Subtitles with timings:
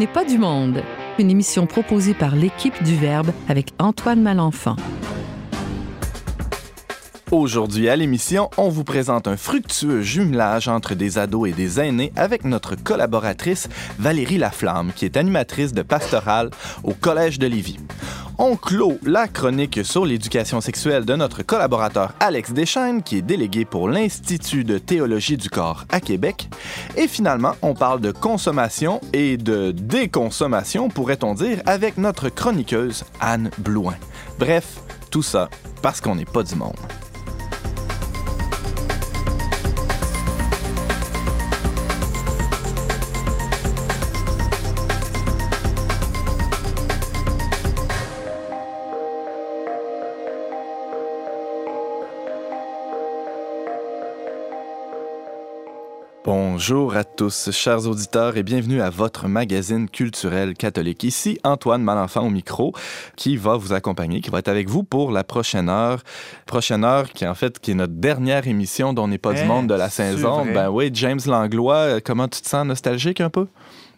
[0.00, 0.82] n'est pas du monde,
[1.18, 4.76] une émission proposée par l'équipe du Verbe avec Antoine Malenfant.
[7.30, 12.12] Aujourd'hui à l'émission, on vous présente un fructueux jumelage entre des ados et des aînés
[12.16, 13.68] avec notre collaboratrice
[14.00, 16.50] Valérie Laflamme, qui est animatrice de pastoral
[16.82, 17.78] au Collège de Lévis.
[18.36, 23.64] On clôt la chronique sur l'éducation sexuelle de notre collaborateur Alex Deschaines, qui est délégué
[23.64, 26.48] pour l'Institut de théologie du corps à Québec.
[26.96, 33.52] Et finalement, on parle de consommation et de déconsommation, pourrait-on dire, avec notre chroniqueuse Anne
[33.58, 33.94] Blouin.
[34.40, 34.80] Bref,
[35.12, 35.48] tout ça
[35.80, 36.74] parce qu'on n'est pas du monde.
[56.60, 61.04] Bonjour à tous, chers auditeurs, et bienvenue à votre magazine culturel catholique.
[61.04, 62.74] Ici Antoine Malenfant au micro,
[63.16, 66.02] qui va vous accompagner, qui va être avec vous pour la prochaine heure.
[66.44, 69.68] Prochaine heure qui, en fait, qui est notre dernière émission dont n'est pas du monde
[69.68, 70.44] de la saison.
[70.44, 72.66] Ben oui, James Langlois, comment tu te sens?
[72.66, 73.46] Nostalgique un peu?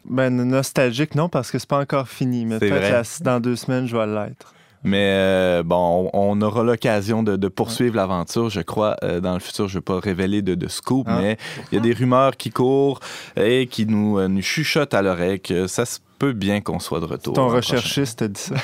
[0.04, 2.46] Ben, nostalgique, non, parce que c'est pas encore fini.
[2.46, 4.54] Mais peut-être dans deux semaines, je vais l'être.
[4.84, 9.68] Mais euh, bon, on, aura l'occasion de, poursuivre l'aventure, je crois, euh, dans le futur.
[9.68, 11.18] Je ne vais pas révéler de, scoop, ah.
[11.20, 11.36] mais
[11.70, 13.00] il y a des rumeurs qui courent
[13.36, 17.00] et qui nous, euh, nous chuchotent à l'oreille que ça se peut bien qu'on soit
[17.00, 17.34] de retour.
[17.34, 18.54] Ton recherchiste a dit ça.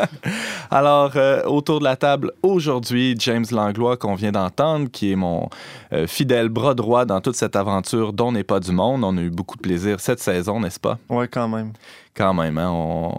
[0.70, 1.12] Alors,
[1.46, 5.50] autour de la table, aujourd'hui, James Langlois, qu'on vient d'entendre, qui est mon
[6.06, 9.04] fidèle bras droit dans toute cette aventure dont n'est pas du monde.
[9.04, 10.98] On a eu beaucoup de plaisir cette saison, n'est-ce pas?
[11.10, 11.72] Oui, quand même.
[12.14, 12.70] Quand même, hein?
[12.70, 13.12] On,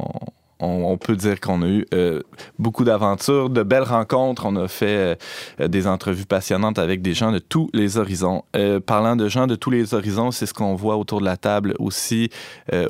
[0.59, 2.21] on, peut dire qu'on a eu euh,
[2.59, 4.45] beaucoup d'aventures, de belles rencontres.
[4.45, 5.17] On a fait
[5.59, 8.43] euh, des entrevues passionnantes avec des gens de tous les horizons.
[8.55, 11.37] Euh, parlant de gens de tous les horizons, c'est ce qu'on voit autour de la
[11.37, 12.29] table aussi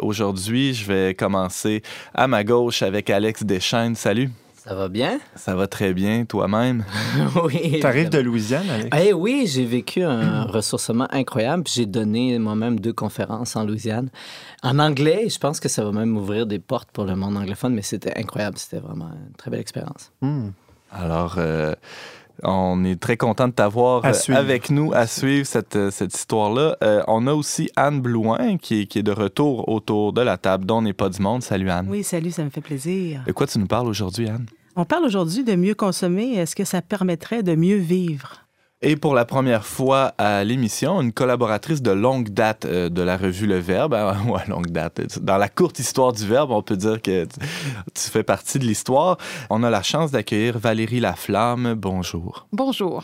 [0.02, 0.74] aujourd'hui.
[0.74, 1.82] Je vais commencer
[2.14, 3.96] à ma gauche avec Alex Deschaines.
[3.96, 4.30] Salut.
[4.66, 5.20] Ça va bien?
[5.36, 6.86] Ça va très bien, toi-même?
[7.44, 7.78] oui.
[7.82, 8.98] Tu arrives de Louisiane, Alex?
[9.00, 11.66] Eh oui, j'ai vécu un ressourcement incroyable.
[11.68, 14.10] J'ai donné moi-même deux conférences en Louisiane.
[14.64, 17.76] En anglais, je pense que ça va même ouvrir des portes pour le monde anglophone,
[17.76, 18.58] mais c'était incroyable.
[18.58, 20.12] C'était vraiment une très belle expérience.
[20.22, 20.50] Hmm.
[20.92, 21.76] Alors, euh,
[22.44, 26.78] on est très content de t'avoir euh, avec nous à suivre cette, euh, cette histoire-là.
[27.08, 30.82] on a aussi Anne Blouin qui, qui, est de retour autour de la table dont
[30.82, 31.44] n'est pas du monde.
[31.44, 31.88] Salut Anne.
[31.90, 33.24] Oui, salut, ça me fait plaisir.
[33.26, 34.46] De quoi tu nous parles aujourd'hui, Anne?
[34.76, 36.34] On parle aujourd'hui de mieux consommer.
[36.34, 38.45] Est-ce que ça permettrait de mieux vivre?
[38.88, 43.18] Et pour la première fois à l'émission, une collaboratrice de longue date euh, de la
[43.18, 43.96] revue Le Verbe.
[44.28, 45.18] Ouais, longue date.
[45.24, 49.18] Dans la courte histoire du Verbe, on peut dire que tu fais partie de l'histoire.
[49.50, 51.74] On a la chance d'accueillir Valérie Laflamme.
[51.74, 52.46] Bonjour.
[52.54, 53.04] Bonjour.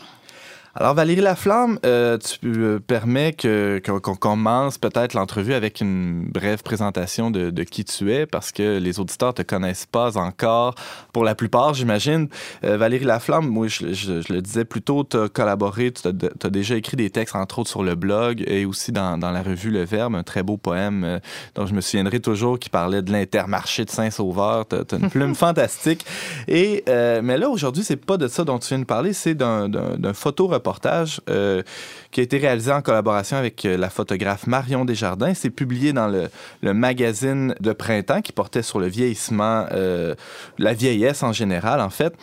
[0.74, 3.36] Alors, Valérie Laflamme, euh, tu euh, permets
[3.84, 8.98] qu'on commence peut-être l'entrevue avec une brève présentation de, qui tu es, parce que les
[8.98, 10.74] auditeurs te connaissent pas encore.
[11.12, 12.28] Pour la plupart, j'imagine.
[12.64, 16.74] Euh, Valérie Laflamme, moi, je, le disais plus tôt, tu as collaboré, tu as, déjà
[16.74, 20.14] écrit des textes, entre autres, sur le blog et aussi dans, la revue Le Verbe,
[20.14, 21.20] un très beau poème
[21.54, 24.66] dont je me souviendrai toujours qui parlait de l'intermarché de Saint-Sauveur.
[24.66, 26.06] Tu as, une plume fantastique.
[26.48, 30.14] Et, mais là, aujourd'hui, c'est pas de ça dont tu viens de parler, c'est d'un
[30.14, 30.48] photo
[31.28, 31.62] euh,
[32.10, 35.34] qui a été réalisé en collaboration avec euh, la photographe Marion Desjardins.
[35.34, 36.28] C'est publié dans le,
[36.72, 40.14] magazine de printemps qui portait sur le vieillissement, euh,
[40.58, 42.14] la vieillesse en général, en fait.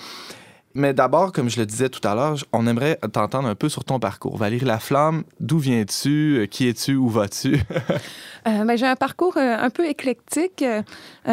[0.76, 3.84] Mais d'abord, comme je le disais tout à l'heure, on aimerait t'entendre un peu sur
[3.84, 4.38] ton parcours.
[4.38, 6.48] Valérie Laflamme, d'où viens-tu?
[6.52, 6.96] Qui es-tu?
[6.96, 7.60] Où vas-tu?
[8.48, 10.64] Euh, ben, j'ai un parcours euh, un peu éclectique.
[10.64, 10.82] Euh,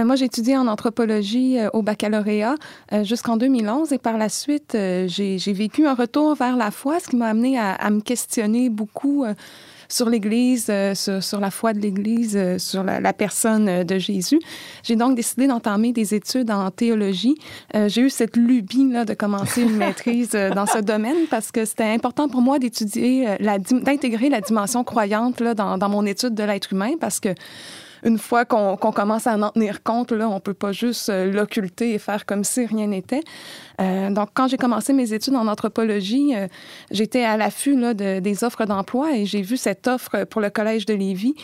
[0.05, 2.57] moi, j'ai étudié en anthropologie au baccalauréat
[3.05, 4.77] jusqu'en 2011 et par la suite,
[5.07, 9.25] j'ai vécu un retour vers la foi, ce qui m'a amené à, me questionner beaucoup
[9.89, 14.41] sur l'Église, euh, sur, la foi de l'Église, euh, sur la, personne euh, de Jésus.
[14.83, 17.37] J'ai donc décidé d'entamer des études en théologie.
[17.75, 21.85] J'ai eu cette lubie là, de commencer une maîtrise dans ce domaine parce que c'était
[21.85, 23.37] important pour moi d'étudier,
[23.71, 27.31] d'intégrer la dimension croyante là, dans, dans mon étude de l'être humain parce que
[28.05, 31.99] une fois qu'on commence à en tenir compte, là, on peut pas juste l'occulter et
[31.99, 33.23] faire comme si rien n'était.
[33.81, 36.47] Euh, donc, quand j'ai commencé mes études en anthropologie, euh,
[36.91, 40.87] j'étais à l'affût de, des offres d'emploi et j'ai vu cette offre pour le Collège
[40.87, 41.35] de Lévis.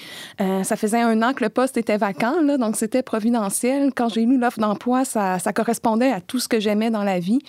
[0.41, 3.93] Euh, ça faisait un an que le poste était vacant, là, donc c'était providentiel.
[3.95, 7.19] Quand j'ai lu l'offre d'emploi, ça, ça, correspondait à tout ce que j'aimais dans la
[7.19, 7.41] vie,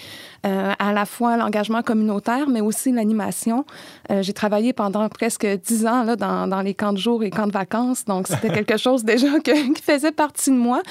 [0.43, 3.65] à la fois l'engagement communautaire, mais aussi l'animation.
[4.09, 7.47] j'ai travaillé pendant presque dix ans là, dans, dans les camps de jour et camps
[7.47, 10.81] de vacances, donc c'était quelque chose chose déjà qui faisait partie de moi.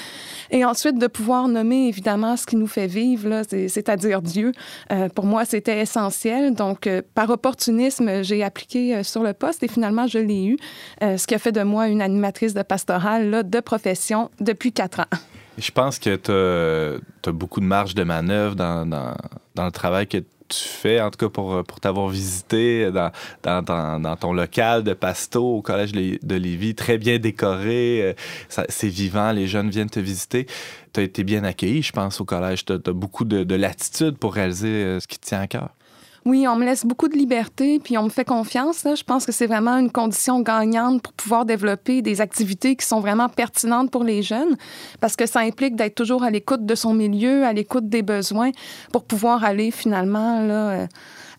[0.51, 4.51] Et ensuite, de pouvoir nommer évidemment ce qui nous fait vivre, c'est-à-dire Dieu.
[4.91, 6.53] Euh, pour moi, c'était essentiel.
[6.53, 10.57] Donc, euh, par opportunisme, j'ai appliqué euh, sur le poste et finalement, je l'ai eu,
[11.01, 14.99] ce qui a fait de moi une animatrice de pastorale là, de profession depuis quatre
[15.01, 15.17] ans.
[15.57, 20.17] Je pense que tu as, beaucoup de marge de manœuvre dans, dans, le travail que
[20.61, 23.11] tu fais, en tout cas pour, pour t'avoir visité dans,
[23.43, 28.13] dans, dans, ton local de Pasto au Collège de Lévis, très bien décoré, euh,
[28.69, 30.47] c'est vivant, les jeunes viennent te visiter.
[30.93, 32.65] Tu as été bien accueilli, je pense, au collège.
[32.65, 35.69] Tu as, beaucoup de, de latitude pour réaliser euh, ce qui te tient à cœur.
[36.25, 38.85] Oui, on me laisse beaucoup de liberté, puis on me fait confiance.
[38.85, 43.01] Je pense que c'est vraiment une condition gagnante pour pouvoir développer des activités qui sont
[43.01, 44.55] vraiment pertinentes pour les jeunes,
[45.01, 48.51] parce que ça implique d'être toujours à l'écoute de son milieu, à l'écoute des besoins,
[48.93, 50.87] pour pouvoir aller finalement là.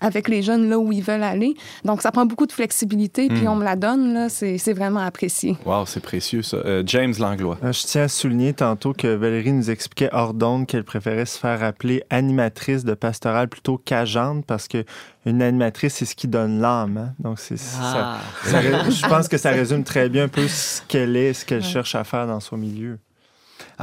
[0.01, 1.55] Avec les jeunes là où ils veulent aller.
[1.85, 3.49] Donc, ça prend beaucoup de flexibilité, puis hmm.
[3.49, 5.57] on me la donne, là, c'est, vraiment apprécié.
[5.65, 6.57] Wow, c'est précieux, ça.
[6.57, 7.59] Euh, James Langlois.
[7.63, 11.39] Euh, je tiens à souligner tantôt que Valérie nous expliquait hors d'onde qu'elle préférait se
[11.39, 14.85] faire appeler animatrice de pastoral plutôt qu'agente, parce que
[15.27, 16.99] une animatrice, c'est ce qui donne l'âme.
[16.99, 17.15] Hein.
[17.19, 18.21] Donc, c'est, ça, ah.
[18.45, 21.95] je pense que ça résume très bien un peu ce qu'elle est, ce qu'elle cherche
[21.95, 22.99] à faire dans son milieu.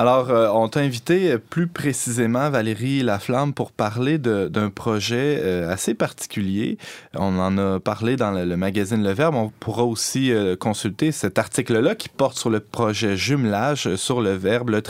[0.01, 5.93] Alors, euh, on t'a invité plus précisément, Valérie Laflamme, pour parler d'un projet euh, assez
[5.93, 6.79] particulier.
[7.13, 9.35] On en a parlé dans le, magazine Le Verbe.
[9.35, 14.31] On pourra aussi euh, consulter cet article-là qui porte sur le projet jumelage sur le
[14.31, 14.81] Verbe, le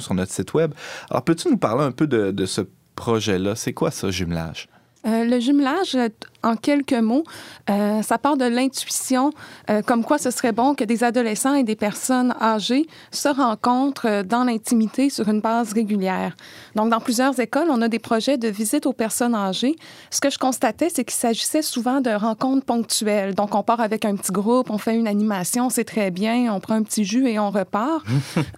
[0.00, 0.72] sur notre site web.
[1.10, 2.62] Alors, peux-tu nous parler un peu de, de ce
[2.96, 3.56] projet-là?
[3.56, 4.70] C'est quoi ça, jumelage?
[5.04, 5.96] le jumelage,
[6.42, 7.24] en quelques mots,
[7.68, 9.32] euh, ça part de l'intuition,
[9.70, 14.06] euh, comme quoi ce serait bon que des adolescents et des personnes âgées se rencontrent
[14.06, 16.36] euh, dans l'intimité sur une base régulière.
[16.76, 19.74] Donc, dans plusieurs écoles, on a des projets de visite aux personnes âgées.
[20.10, 23.34] Ce que je constatais, c'est qu'il s'agissait souvent de rencontres ponctuelles.
[23.34, 26.60] Donc, on part avec un petit groupe, on fait une animation, c'est très bien, on
[26.60, 28.04] prend un petit jus et on repart.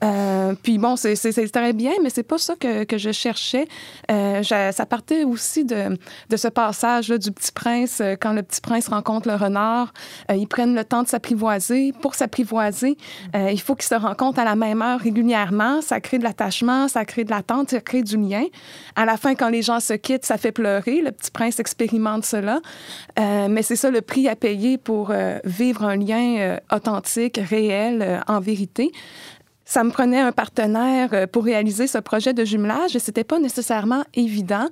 [0.62, 3.66] puis bon, c'est très bien, mais c'est pas ça que, que je cherchais.
[4.08, 5.98] ça partait aussi de,
[6.28, 9.92] de ce passage là, du petit prince euh, quand le petit prince rencontre le renard,
[10.30, 11.92] euh, ils prennent le temps de s'apprivoiser.
[12.00, 12.96] Pour s'apprivoiser,
[13.34, 15.80] euh, il faut qu'ils se rencontrent à la même heure régulièrement.
[15.80, 18.44] Ça crée de l'attachement, ça crée de l'attente, ça crée du lien.
[18.96, 21.00] À la fin, quand les gens se quittent, ça fait pleurer.
[21.02, 22.60] Le petit prince expérimente cela.
[23.16, 25.12] mais c'est ça le prix à payer pour
[25.44, 28.92] vivre un lien authentique, réel, en vérité
[29.70, 33.38] ça me prenait un partenaire euh, pour réaliser ce projet de jumelage et c'était pas
[33.38, 34.67] nécessairement évident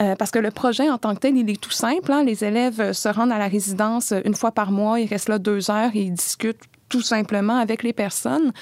[0.00, 2.12] euh, parce que le projet en tant que tel, il est tout simple.
[2.12, 2.22] Hein.
[2.22, 5.40] Les élèves euh, se rendent à la résidence une fois par mois, ils restent là
[5.40, 8.52] deux heures et ils discutent tout simplement avec les personnes.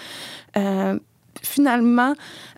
[1.42, 2.14] finalement,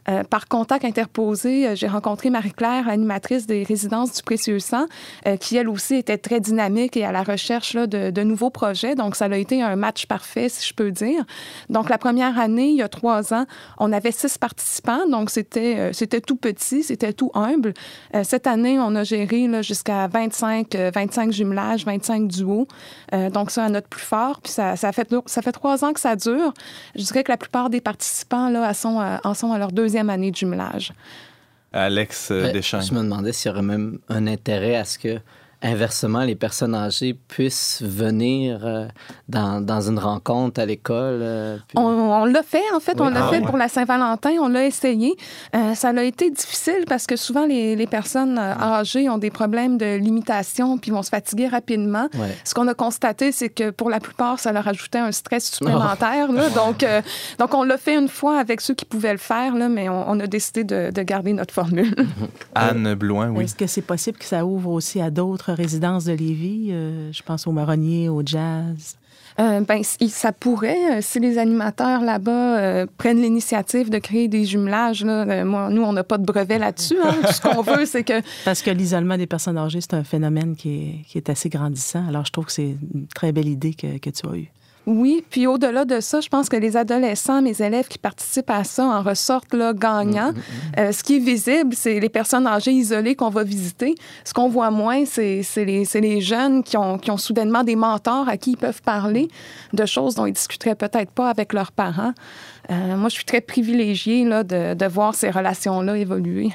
[0.09, 4.85] euh, par contact interposé, euh, j'ai rencontré Marie-Claire, animatrice des résidences du Précieux Sang,
[5.27, 8.95] euh, qui elle aussi était très dynamique et à la recherche là, de, nouveaux projets.
[8.95, 11.25] Donc, ça a été un match parfait, si je peux dire.
[11.71, 13.45] Donc, la première année, il y a trois ans,
[13.79, 15.07] on avait six participants.
[15.11, 17.75] Donc, c'était, c'était tout petit, c'était tout humble.
[18.23, 22.67] cette année, on a géré jusqu'à 25, 25 jumelages, 25 duos.
[23.33, 24.41] donc, ça, à notre plus fort.
[24.41, 26.55] Puis, ça, ça, fait, ça fait trois ans que ça dure.
[26.95, 28.71] Je dirais que la plupart des participants là,
[29.25, 30.93] en sont à leur deuxième année de jumelage.
[31.73, 32.81] Alex euh, Deschamps.
[32.81, 35.19] Je me demandais s'il y aurait même un intérêt à ce que
[35.65, 38.87] inversement, les personnes âgées puissent venir euh,
[39.29, 41.21] dans, dans, une rencontre à l'école?
[41.23, 43.01] Euh, on, l'a fait, en fait.
[43.01, 44.33] On l'a ah fait pour la Saint-Valentin.
[44.41, 45.17] On l'a essayé.
[45.57, 49.79] Euh, ça a été difficile parce que souvent, les, les, personnes âgées ont des problèmes
[49.79, 52.09] de limitation puis vont se fatiguer rapidement.
[52.45, 56.31] Ce qu'on a constaté, c'est que pour la plupart, ça leur ajoutait un stress supplémentaire.
[56.31, 56.51] Là.
[56.51, 56.85] Donc,
[57.39, 60.21] donc, on l'a fait une fois avec ceux qui pouvaient le faire, là, mais on,
[60.21, 61.95] a décidé de, de, garder notre formule.
[62.55, 63.45] Anne Blouin, oui.
[63.45, 66.69] Est-ce que c'est possible que ça ouvre aussi à d'autres résidence de Lévis.
[66.71, 68.97] Euh, je pense au marronnier, au jazz.
[69.41, 75.05] Euh, ben, ça pourrait, euh, si les animateurs là-bas prennent l'initiative de créer des jumelages.
[75.05, 76.97] Là, moi, nous, on n'a pas de brevet là-dessus.
[77.03, 77.17] Hein.
[77.27, 78.23] Tout ce qu'on veut, c'est que...
[78.45, 82.07] Parce que l'isolement des personnes âgées, c'est un phénomène qui est, qui est, assez grandissant.
[82.09, 84.51] Alors, je trouve que c'est une très belle idée que, que tu as eue.
[84.87, 88.65] Oui, puis au-delà de ça, je pense que les adolescents, mes élèves qui participent à
[88.65, 90.33] ça en ressortent là, gagnants.
[90.33, 90.81] Mm, mm, mm.
[90.81, 93.95] Euh, ce qui est visible, c'est les personnes âgées isolées qu'on va visiter.
[94.25, 98.29] Ce qu'on voit moins, c'est les, les, jeunes qui ont, qui ont soudainement des mentors
[98.29, 99.29] à qui ils peuvent parler
[99.73, 102.13] de choses dont ils discuteraient peut-être pas avec leurs parents.
[102.71, 106.51] Euh, moi, je suis très privilégiée là, de, de voir ces relations-là évoluer.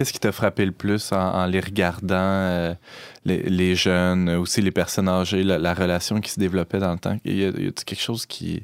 [0.00, 2.72] Qu'est-ce qui t'a frappé le plus en, les regardant, euh,
[3.24, 7.18] les, jeunes, aussi les personnes âgées, la, relation qui se développait dans le temps?
[7.24, 8.62] Y a, t quelque chose qui,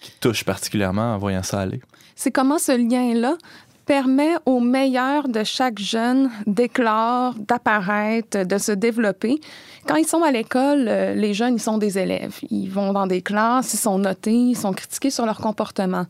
[0.00, 1.80] qui touche particulièrement en voyant ça aller?
[2.16, 3.36] C'est comment ce lien-là
[3.84, 9.40] permet aux meilleurs de chaque jeune d'éclore, d'apparaître, de se développer.
[9.86, 12.38] Quand ils sont à l'école, euh, les jeunes, ils sont des élèves.
[12.50, 16.06] Ils vont dans des classes, ils sont notés, ils sont critiqués sur leur comportement.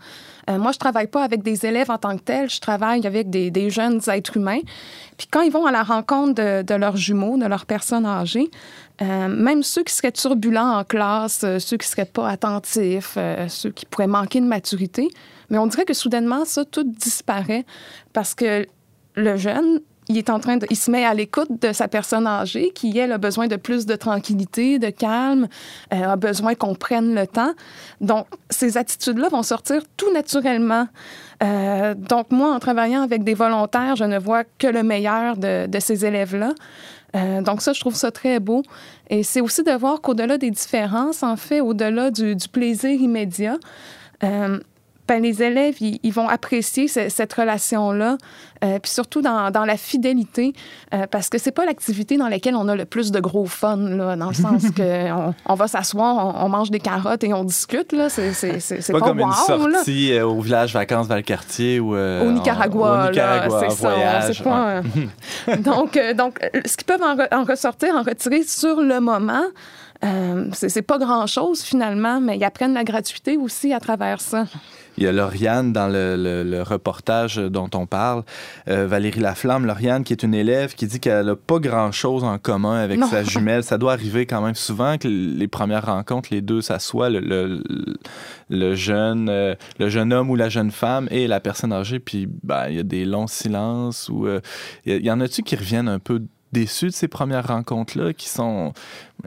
[0.50, 3.30] Euh, moi, je travaille pas avec des élèves en tant que tels, je travaille avec
[3.30, 4.60] des, jeunes êtres humains.
[5.16, 8.50] Puis quand ils vont à la rencontre de, leurs jumeaux, de leurs personnes âgées,
[9.02, 13.16] euh, même ceux qui seraient turbulents en classe, ceux qui seraient pas attentifs,
[13.48, 15.08] ceux qui pourraient manquer de maturité,
[15.50, 17.64] mais on dirait que soudainement, ça, tout disparaît
[18.12, 18.66] parce que
[19.16, 22.26] le jeune, il est en train de, il se met à l'écoute de sa personne
[22.26, 25.49] âgée qui, elle, a besoin de plus de tranquillité, de calme,
[25.92, 27.52] euh, a besoin qu'on prenne le temps.
[28.00, 30.88] Donc, ces attitudes-là vont sortir tout naturellement.
[31.42, 35.68] Euh, donc, moi, en travaillant avec des volontaires, je ne vois que le meilleur de,
[35.80, 36.52] ces élèves-là.
[37.16, 38.62] Euh, donc ça, je trouve ça très beau.
[39.08, 43.56] Et c'est aussi de voir qu'au-delà des différences, en fait, au-delà du, plaisir immédiat,
[45.06, 48.16] ben, les élèves, ils, vont apprécier cette relation-là,
[48.64, 50.54] euh, puis surtout dans, dans, la fidélité,
[50.94, 53.76] euh, parce que c'est pas l'activité dans laquelle on a le plus de gros fun,
[53.76, 57.92] là, dans le sens qu'on on va s'asseoir, on, mange des carottes et on discute.
[57.92, 58.08] Là.
[58.08, 62.30] C'est, c'est, c'est, pas, pas comme une sortie euh, au village vacances Valcartier ou au
[62.30, 63.06] Nicaragua.
[63.06, 64.38] au Nicaragua, là, c'est voyage.
[64.38, 64.80] Ça, pas,
[65.58, 69.44] donc, donc, ce qu'ils peuvent en, en, ressortir, en retirer sur le moment,
[70.52, 74.46] c'est, pas grand-chose finalement, mais ils apprennent la gratuité aussi à travers ça.
[74.96, 78.23] Il y a Lauriane dans le, reportage dont on parle,
[78.68, 82.38] euh, Valérie Laflamme, Lauriane qui est une élève qui dit qu'elle n'a pas grand-chose en
[82.38, 83.64] commun avec sa jumelle.
[83.64, 87.62] Ça doit arriver quand même souvent que les premières rencontres, les deux s'assoient, le,
[88.49, 92.28] le, jeune, euh, le jeune homme ou la jeune femme et la personne âgée, puis
[92.42, 94.08] ben, il y a des longs silences.
[94.08, 94.40] Ou, euh,
[94.87, 98.73] il y, en a-tu qui reviennent un peu déçu de ces premières rencontres-là qui sont.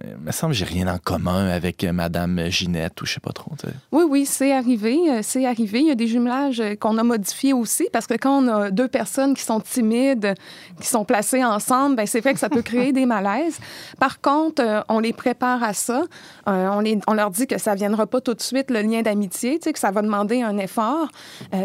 [0.03, 3.19] Il me semble que j'ai rien en commun avec euh, Madame Ginette ou je sais
[3.19, 3.51] pas trop.
[3.91, 4.99] Oui, oui, c'est arrivé.
[5.09, 5.79] Euh, c'est arrivé.
[5.79, 8.71] Il y a des jumelages euh, qu'on a modifiés aussi parce que quand on a
[8.71, 10.35] deux personnes qui sont timides,
[10.79, 13.59] qui sont placées ensemble, ben c'est vrai que ça peut créer des malaises.
[13.99, 16.03] Par contre, on les prépare à ça.
[16.45, 19.59] on, les, on leur dit que ça viendra pas tout de suite le lien d'amitié,
[19.59, 21.07] que ça va demander un effort.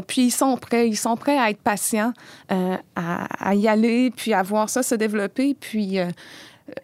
[0.06, 0.88] puis ils sont prêts.
[0.88, 2.12] Ils sont prêts à être patients,
[2.48, 5.98] à, y aller, puis à voir ça se développer puis,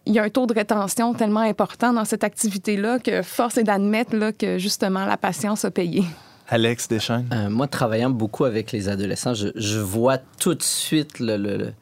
[0.06, 3.64] il y a un taux de rétention tellement important dans cette activité-là que force est
[3.64, 6.04] d'admettre là, que justement la patience a payé.
[6.48, 7.28] Alex Deschaines.
[7.32, 11.72] Euh, moi, travaillant beaucoup avec les adolescents, je, vois tout de suite le, le,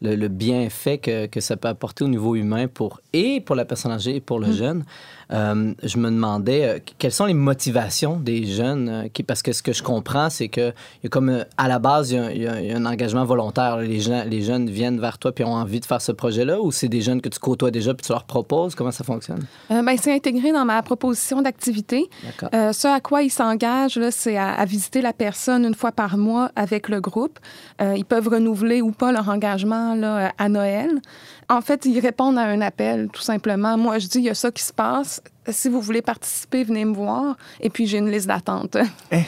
[0.00, 3.92] le, bienfait que, que, ça peut apporter au niveau humain pour, et pour la personne
[3.92, 4.52] âgée et pour le mm.
[4.52, 4.84] jeune.
[5.34, 9.52] Euh, je me demandais euh, quelles sont les motivations des jeunes, euh, qui, parce que
[9.52, 10.72] ce que je comprends, c'est que
[11.02, 13.78] y a comme à la base, il y, a, un engagement volontaire.
[13.78, 16.70] Les, gens, les jeunes viennent vers toi puis ont envie de faire ce projet-là, ou
[16.70, 18.74] c'est des jeunes que tu côtoies déjà puis tu leur proposes?
[18.74, 19.44] Comment ça fonctionne?
[19.68, 22.08] ben, c'est intégré dans ma proposition d'activité.
[22.52, 26.50] ce à quoi ils s'engagent, c'est à, à, visiter la personne une fois par mois
[26.54, 27.38] avec le groupe.
[27.80, 31.00] ils peuvent renouveler ou pas leur engagement là, à Noël.
[31.48, 33.76] En fait, ils répondent à un appel, tout simplement.
[33.76, 35.22] Moi, je dis, il y a ça qui se passe.
[35.48, 37.36] Si vous voulez participer, venez me voir.
[37.60, 38.76] Et puis, j'ai une liste d'attente.
[39.12, 39.22] Eh?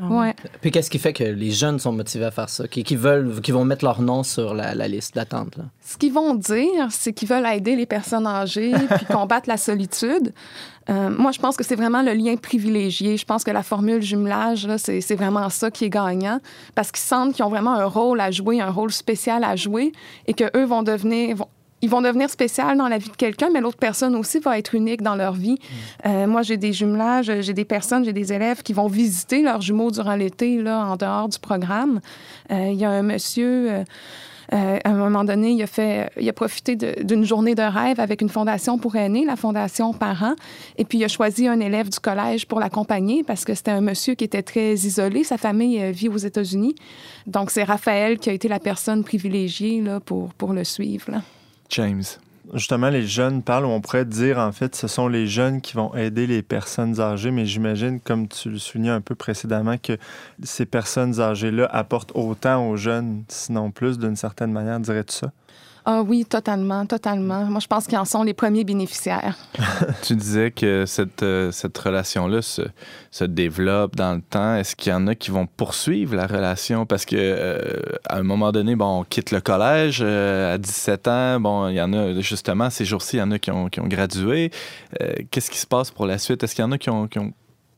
[0.00, 0.34] Ah ouais.
[0.60, 3.50] Puis qu'est-ce qui fait que les jeunes sont motivés à faire ça, qui, veulent, qui
[3.50, 5.58] vont mettre leur nom sur la, liste d'attente?
[5.80, 10.34] Ce qu'ils vont dire, c'est qu'ils veulent aider les personnes âgées puis combattre la solitude.
[10.90, 13.16] Euh, moi, je pense que c'est vraiment le lien privilégié.
[13.16, 16.40] Je pense que la formule jumelage, c'est vraiment ça qui est gagnant
[16.74, 19.92] parce qu'ils sentent qu'ils ont vraiment un rôle à jouer, un rôle spécial à jouer
[20.26, 21.46] et qu'eux vont devenir,
[21.82, 24.74] ils vont devenir spécial dans la vie de quelqu'un, mais l'autre personne aussi va être
[24.74, 25.58] unique dans leur vie.
[25.58, 26.08] Mm.
[26.08, 29.60] Euh, moi, j'ai des jumelages, j'ai des personnes, j'ai des élèves qui vont visiter leurs
[29.60, 32.00] jumeaux durant l'été, là, en dehors du programme.
[32.50, 33.70] Euh, il y a un monsieur...
[33.70, 33.84] Euh,
[34.52, 38.22] à un moment donné, il a, fait, il a profité d'une journée de rêve avec
[38.22, 40.36] une fondation pour aînés, la fondation Parents,
[40.78, 43.80] et puis il a choisi un élève du collège pour l'accompagner parce que c'était un
[43.80, 45.24] monsieur qui était très isolé.
[45.24, 46.76] Sa famille vit aux États-Unis.
[47.26, 51.10] Donc, c'est Raphaël qui a été la personne privilégiée là, pour, pour le suivre.
[51.10, 51.22] Là.
[51.70, 52.04] James.
[52.54, 55.92] Justement, les jeunes parlent, on pourrait dire, en fait, ce sont les jeunes qui vont
[55.96, 59.98] aider les personnes âgées, mais j'imagine, comme tu le soulignais un peu précédemment, que
[60.42, 65.32] ces personnes âgées-là apportent autant aux jeunes, sinon plus, d'une certaine manière, dirais-tu ça?
[65.88, 67.44] Ah oui, totalement, totalement.
[67.44, 69.36] Moi, je pense qu'ils en sont les premiers bénéficiaires.
[70.02, 72.62] tu disais que cette, euh, cette relation-là se,
[73.12, 74.56] se, développe dans le temps.
[74.56, 76.86] Est-ce qu'il y en a qui vont poursuivre la relation?
[76.86, 81.06] Parce que euh, à un moment donné, bon, on quitte le collège euh, à 17
[81.06, 81.38] ans.
[81.38, 83.78] Bon, il y en a, justement, ces jours-ci, il y en a qui ont, qui
[83.78, 84.50] ont gradué.
[85.30, 86.42] Qu'est-ce qui se passe pour la suite?
[86.42, 87.32] Est-ce qu'il y en a qui ont, qui ont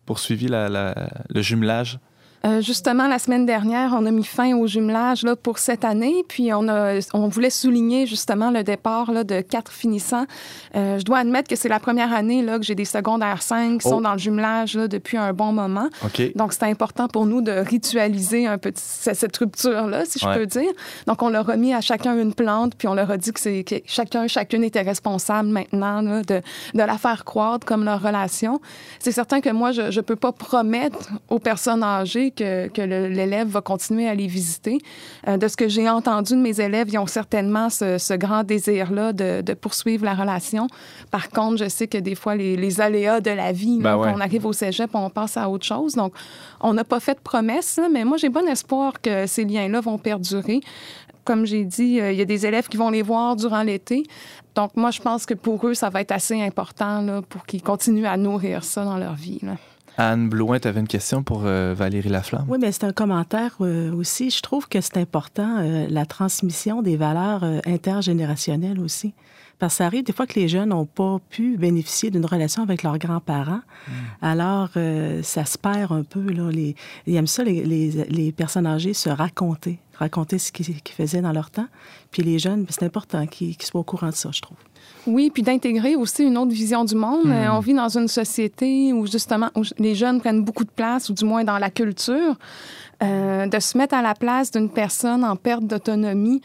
[0.06, 1.98] poursuivi la, la, le jumelage?
[2.46, 6.24] Euh, justement, la semaine dernière, on a mis fin au jumelage là, pour cette année,
[6.28, 10.24] puis on, a, on voulait souligner justement le départ là, de quatre finissants.
[10.76, 13.80] Euh, je dois admettre que c'est la première année là, que j'ai des secondaires 5
[13.80, 14.00] qui sont Oh.
[14.00, 15.88] dans le jumelage là, depuis un bon moment.
[16.36, 20.38] Donc, c'est important pour nous de ritualiser un peu cette rupture-là, si je Ouais.
[20.38, 20.70] peux dire.
[21.06, 23.62] Donc, on leur a mis à chacun une plante, puis on leur a dit que,
[23.62, 26.40] que chacun, chacune était responsable maintenant là, de,
[26.74, 28.60] de la faire croître comme leur relation.
[29.00, 33.60] C'est certain que moi, je ne peux pas promettre aux personnes âgées que, l'élève va
[33.60, 34.78] continuer à les visiter.
[35.26, 38.44] Euh, de ce que j'ai entendu de mes élèves, ils ont certainement ce, ce grand
[38.44, 40.66] désir-là de, de poursuivre la relation.
[41.10, 43.96] Par contre, je sais que des fois, les, les aléas de la vie, là, Ben
[43.96, 44.12] ouais.
[44.12, 45.94] qu'on arrive au cégep, on passe à autre chose.
[45.94, 46.12] Donc,
[46.60, 49.80] on n'a pas fait de promesses, là, mais moi, j'ai bon espoir que ces liens-là
[49.80, 50.60] vont perdurer.
[51.24, 54.04] Comme j'ai dit, euh, il y a des élèves qui vont les voir durant l'été.
[54.54, 57.62] Donc, moi, je pense que pour eux, ça va être assez important là, pour qu'ils
[57.62, 59.38] continuent à nourrir ça dans leur vie.
[59.42, 59.56] là.
[60.00, 62.44] Anne Blouin, tu avais une question pour euh, Valérie Laflamme?
[62.48, 64.30] Oui, mais c'est un commentaire euh, aussi.
[64.30, 69.12] Je trouve que c'est important, euh, la transmission des valeurs intergénérationnelles aussi.
[69.58, 72.62] Parce que ça arrive des fois que les jeunes n'ont pas pu bénéficier d'une relation
[72.62, 73.58] avec leurs grands-parents.
[74.22, 76.20] Alors, euh, ça se perd un peu.
[76.30, 76.48] Là.
[76.52, 76.76] Les,
[77.08, 81.32] ils aiment ça, les, les- les personnes âgées, se raconter, raconter ce qu'ils faisaient dans
[81.32, 81.66] leur temps.
[82.12, 84.58] Puis les jeunes, c'est important qu'ils qu'ils soient au courant de ça, je trouve.
[85.06, 87.26] Oui, puis d'intégrer aussi une autre vision du monde.
[87.26, 87.32] Hmm.
[87.32, 91.08] Euh, on vit dans une société où justement où les jeunes prennent beaucoup de place,
[91.08, 92.36] ou du moins dans la culture.
[93.00, 96.40] Euh, de se mettre à la place d'une personne en perte d'autonomie,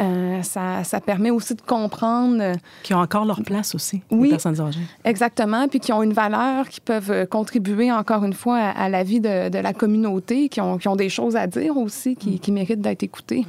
[0.00, 2.52] euh, ça, ça permet aussi de comprendre
[2.84, 4.28] Qui ont encore leur place aussi, Oui.
[4.28, 4.78] les personnes âgées.
[5.04, 9.02] exactement, puis qui ont une valeur, qui peuvent contribuer encore une fois à, à la
[9.02, 12.38] vie de, de la communauté, qui ont, qui ont des choses à dire aussi, qui,
[12.38, 13.44] qui méritent d'être écoutées.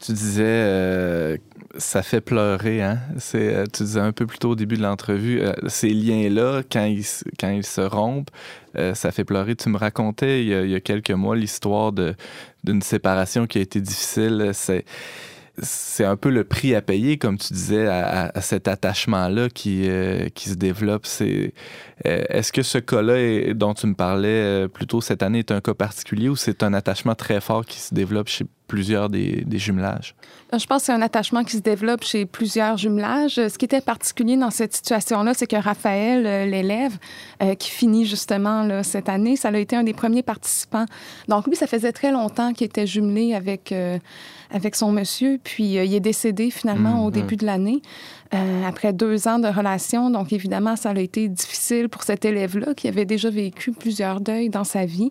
[0.00, 1.36] Tu disais, euh,
[1.78, 2.98] ça fait pleurer, hein?
[3.18, 6.62] C'est, euh, tu disais un peu plus tôt au début de l'entrevue, euh, ces liens-là,
[6.70, 7.04] quand ils,
[7.38, 8.30] quand ils se rompent,
[8.76, 9.56] euh, ça fait pleurer.
[9.56, 12.14] Tu me racontais il y a, quelques mois l'histoire de,
[12.64, 14.50] d'une séparation qui a été difficile.
[14.52, 14.84] C'est,
[15.58, 19.88] c'est un peu le prix à payer, comme tu disais, à, cet attachement-là qui,
[20.34, 21.06] qui se développe.
[21.06, 21.54] C'est,
[22.04, 25.74] est-ce que ce cas-là dont tu me parlais plus tôt cette année est un cas
[25.74, 30.14] particulier ou c'est un attachement très fort qui se développe chez plusieurs des, des jumelages?
[30.52, 33.38] Euh, Je pense que c'est un attachement qui se développe chez plusieurs jumelages.
[33.38, 36.96] Euh, Ce qui était particulier dans cette situation-là, c'est que Raphaël, euh, l'élève,
[37.42, 40.86] euh, qui finit justement là, cette année, ça a été un des premiers participants.
[41.28, 43.98] Donc lui, ça faisait très longtemps qu'il était jumelé avec, euh,
[44.50, 47.12] avec son monsieur, puis euh, il est décédé finalement au Mhm.
[47.14, 47.82] début de l'année,
[48.66, 50.10] après deux ans de relation.
[50.10, 54.48] Donc évidemment, ça a été difficile pour cet élève-là qui avait déjà vécu plusieurs deuils
[54.48, 55.08] dans sa vie.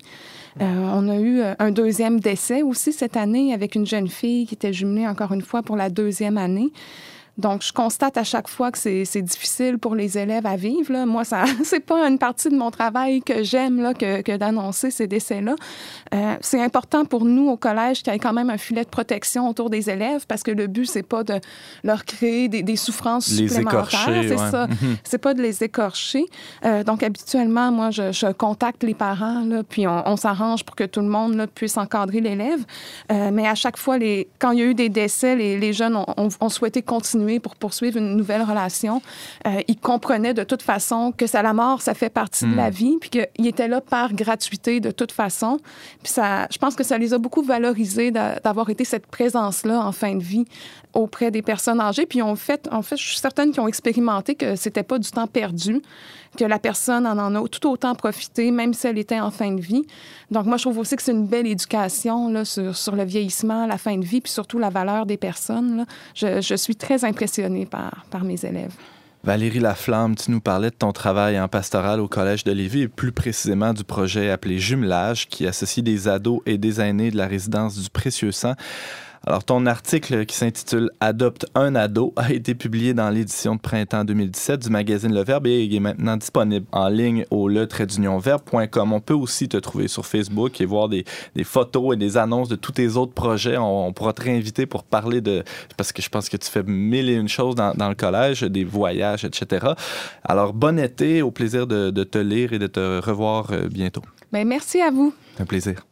[0.62, 4.46] Euh, on a eu euh, un deuxième décès aussi cette année avec une jeune fille
[4.46, 6.72] qui était jumelée encore une fois pour la deuxième année.
[7.38, 10.94] Donc, je constate à chaque fois que c'est difficile pour les élèves à vivre.
[10.94, 11.06] Là.
[11.08, 14.92] Moi, ça c'est pas une partie de mon travail que j'aime là, que, que d'annoncer
[14.92, 15.56] ces décès-là.
[16.14, 18.90] Euh, c'est important pour nous au collège qu'il y ait quand même un filet de
[18.90, 21.40] protection autour des élèves parce que le but, c'est pas de
[21.84, 23.90] leur créer des, des souffrances Les supplémentaires.
[23.90, 24.52] C'est ouais.
[24.52, 24.68] ça.
[24.68, 24.98] Mhm.
[25.04, 26.26] C'est pas de les écorcher.
[26.66, 30.76] Euh, donc, habituellement, moi, je, je contacte les parents, là, puis on, on s'arrange pour
[30.76, 32.64] que tout le monde là, puisse encadrer l'élève.
[33.12, 35.74] Euh, mais à chaque fois, les, quand il y a eu des décès, les, les
[35.74, 39.02] jeunes ont, ont- ont souhaité continuer pour poursuivre une nouvelle relation.
[39.48, 42.70] Euh, ils comprenaient de toute façon que ça, la mort, ça fait partie de la
[42.70, 45.58] vie, puis qu'ils étaient là par gratuité de toute façon.
[46.04, 49.80] Puis ça, je pense que ça les a beaucoup valorisés d'a- d'avoir été cette présence-là
[49.86, 50.46] en fin de vie
[50.94, 52.06] auprès des personnes âgées.
[52.06, 55.10] Puis en fait, en fait, je suis certaine qu'ils ont expérimenté que c'était pas du
[55.10, 55.82] temps perdu,
[56.38, 59.52] que la personne en en a tout autant profité, même si elle était en fin
[59.52, 59.86] de vie.
[60.32, 63.78] Donc moi, je trouve aussi que c'est une belle éducation sur, sur le vieillissement, la
[63.78, 65.86] fin de vie, puis surtout la valeur des personnes.
[66.16, 68.74] je suis très impressionnée par, par mes élèves.
[69.26, 72.88] Valérie Laflamme, tu nous parlais de ton travail en pastoral au Collège de Lévis et
[72.90, 77.26] plus précisément du projet appelé Jumelage qui associe des ados et des aînés de la
[77.26, 78.56] résidence du Précieux Sang.
[79.26, 84.04] Alors, ton article qui s'intitule Adopte un ado a été publié dans l'édition de printemps
[84.04, 87.66] 2017 du magazine Le Verbe et il est maintenant disponible en ligne au le
[88.20, 88.92] verbe.com.
[88.92, 91.06] On peut aussi te trouver sur Facebook et voir des,
[91.36, 93.56] des photos et des annonces de tous tes autres projets.
[93.56, 95.46] On, on pourra te réinviter pour parler de.
[95.78, 98.42] Parce que je pense que tu fais mille et une choses dans, dans le collège,
[98.42, 99.68] des voyages, etc.
[100.26, 104.04] Alors, bon été, au plaisir de, de te lire et de te revoir euh, bientôt.
[104.34, 105.14] Bien, merci à vous.
[105.40, 105.86] Un plaisir.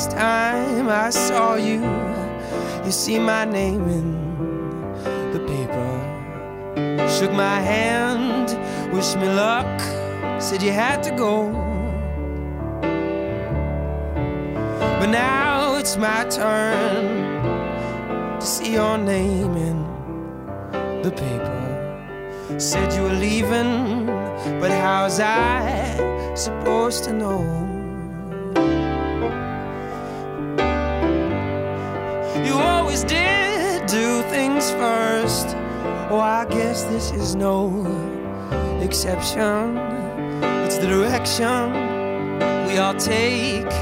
[0.00, 1.84] Last time I saw you,
[2.86, 4.06] you see my name in
[5.34, 7.06] the paper.
[7.06, 8.48] Shook my hand,
[8.94, 9.78] wished me luck,
[10.40, 11.52] said you had to go.
[14.98, 19.84] But now it's my turn to see your name in
[21.02, 22.58] the paper.
[22.58, 24.06] Said you were leaving,
[24.60, 27.69] but how's I supposed to know?
[33.00, 35.56] Always did do things first.
[36.10, 37.68] Oh, I guess this is no
[38.82, 39.78] exception.
[40.64, 41.72] It's the direction
[42.66, 43.72] we all take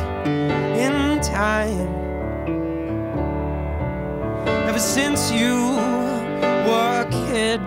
[0.79, 1.89] in time.
[4.69, 5.55] Ever since you
[6.69, 7.61] were a kid,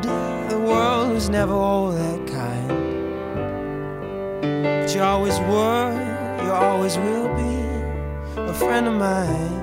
[0.49, 2.67] the world was never all that kind.
[4.41, 9.60] But you always were, you always will be a friend of mine.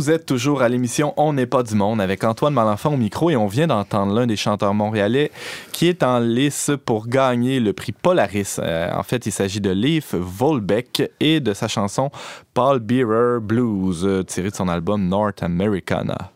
[0.00, 3.28] Vous êtes toujours à l'émission On n'est pas du monde avec Antoine Malenfant au micro
[3.28, 5.30] et on vient d'entendre l'un des chanteurs montréalais
[5.72, 8.56] qui est en lice pour gagner le prix Polaris.
[8.60, 12.10] Euh, en fait, il s'agit de Leif Volbeck et de sa chanson
[12.54, 16.32] Paul Bearer Blues, euh, tirée de son album North Americana.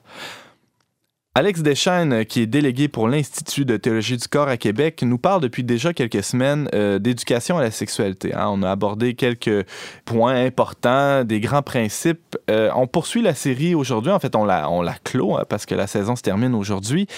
[1.36, 5.40] Alex Deschaines, qui est délégué pour l'Institut de théologie du corps à Québec, nous parle
[5.40, 8.32] depuis déjà quelques semaines euh, d'éducation à la sexualité.
[8.32, 8.46] hein.
[8.50, 9.66] On a abordé quelques
[10.04, 12.38] points importants, des grands principes.
[12.48, 14.12] Euh, on poursuit la série aujourd'hui.
[14.12, 17.08] En fait, on la, clôt hein, parce que la saison se termine aujourd'hui.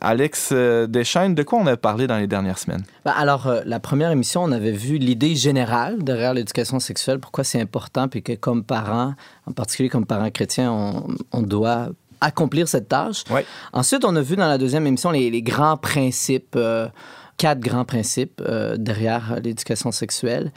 [0.00, 2.84] Alex euh, Deschaines, de quoi on a parlé dans les dernières semaines?
[3.04, 7.44] Ben, alors, euh, la première émission, on avait vu l'idée générale derrière l'éducation sexuelle, pourquoi
[7.44, 9.12] c'est important, puis que comme parents,
[9.44, 13.24] en particulier comme parents chrétiens, on, on doit accomplir cette tâche.
[13.30, 13.44] Ouais.
[13.72, 16.88] Ensuite, on a vu dans la deuxième émission les, les grands principes, euh,
[17.36, 20.52] quatre grands principes euh, derrière l'éducation sexuelle.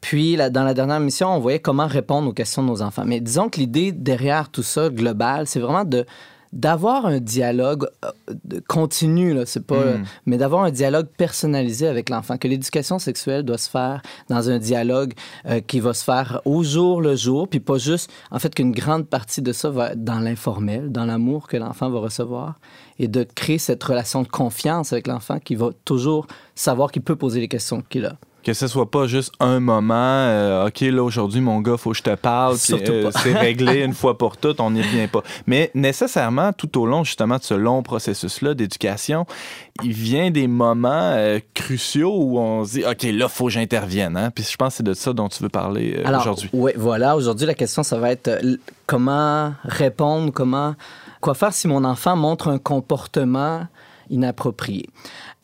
[0.00, 3.04] Puis, là, dans la dernière émission, on voyait comment répondre aux questions de nos enfants.
[3.06, 6.04] Mais disons que l'idée derrière tout ça, global, c'est vraiment de
[6.52, 10.04] d'avoir un dialogue euh, continu, là, c'est pas, Mm.
[10.26, 14.58] mais d'avoir un dialogue personnalisé avec l'enfant, que l'éducation sexuelle doit se faire dans un
[14.58, 15.14] dialogue
[15.46, 18.72] euh, qui va se faire au jour le jour, puis pas juste, en fait, qu'une
[18.72, 22.58] grande partie de ça va être dans l'informel, dans l'amour que l'enfant va recevoir,
[22.98, 27.16] et de créer cette relation de confiance avec l'enfant qui va toujours savoir qu'il peut
[27.16, 28.16] poser les questions qu'il a.
[28.44, 31.96] Que ce soit pas juste un moment, euh, OK, là, aujourd'hui, mon gars, faut que
[31.96, 35.22] je te parle, puis euh, c'est réglé une fois pour toutes, on n'y revient pas.
[35.46, 39.26] Mais nécessairement, tout au long, justement, de ce long processus-là d'éducation,
[39.84, 44.16] il vient des moments euh, cruciaux où on se dit, OK, là, faut que j'intervienne.
[44.16, 44.30] Hein?
[44.34, 46.50] Puis je pense que c'est de ça dont tu veux parler Alors, aujourd'hui.
[46.52, 47.16] Oui, voilà.
[47.16, 48.40] Aujourd'hui, la question, ça va être
[48.86, 50.74] comment répondre, comment,
[51.20, 53.66] quoi faire si mon enfant montre un comportement
[54.12, 54.86] inapproprié.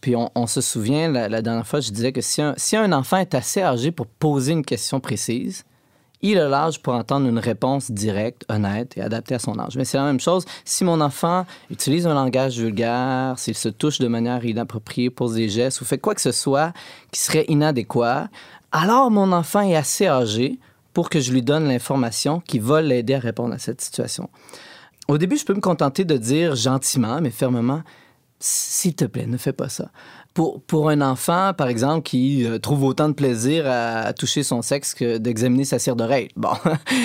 [0.01, 2.93] Puis on, se souvient, la, la dernière fois, je disais que si un, si un
[2.93, 5.65] enfant est assez âgé pour poser une question précise,
[6.21, 9.77] il a l'âge pour entendre une réponse directe, honnête et adaptée à son âge.
[9.77, 13.99] Mais c'est la même chose si mon enfant utilise un langage vulgaire, s'il se touche
[13.99, 16.73] de manière inappropriée, pose des gestes ou fait quoi que ce soit
[17.13, 18.29] qui serait inadéquat,
[18.73, 20.59] alors mon enfant est assez âgé
[20.93, 24.29] pour que je lui donne l'information qui va l'aider à répondre à cette situation.
[25.07, 27.83] Au début, je peux me contenter de dire gentiment, mais fermement,
[28.41, 29.91] s'il te plaît, ne fais pas ça.
[30.35, 34.45] Pour, pour un enfant, par exemple, qui euh, trouve autant de plaisir à, à toucher
[34.45, 36.53] son sexe que d'examiner sa cire d'oreille, bon,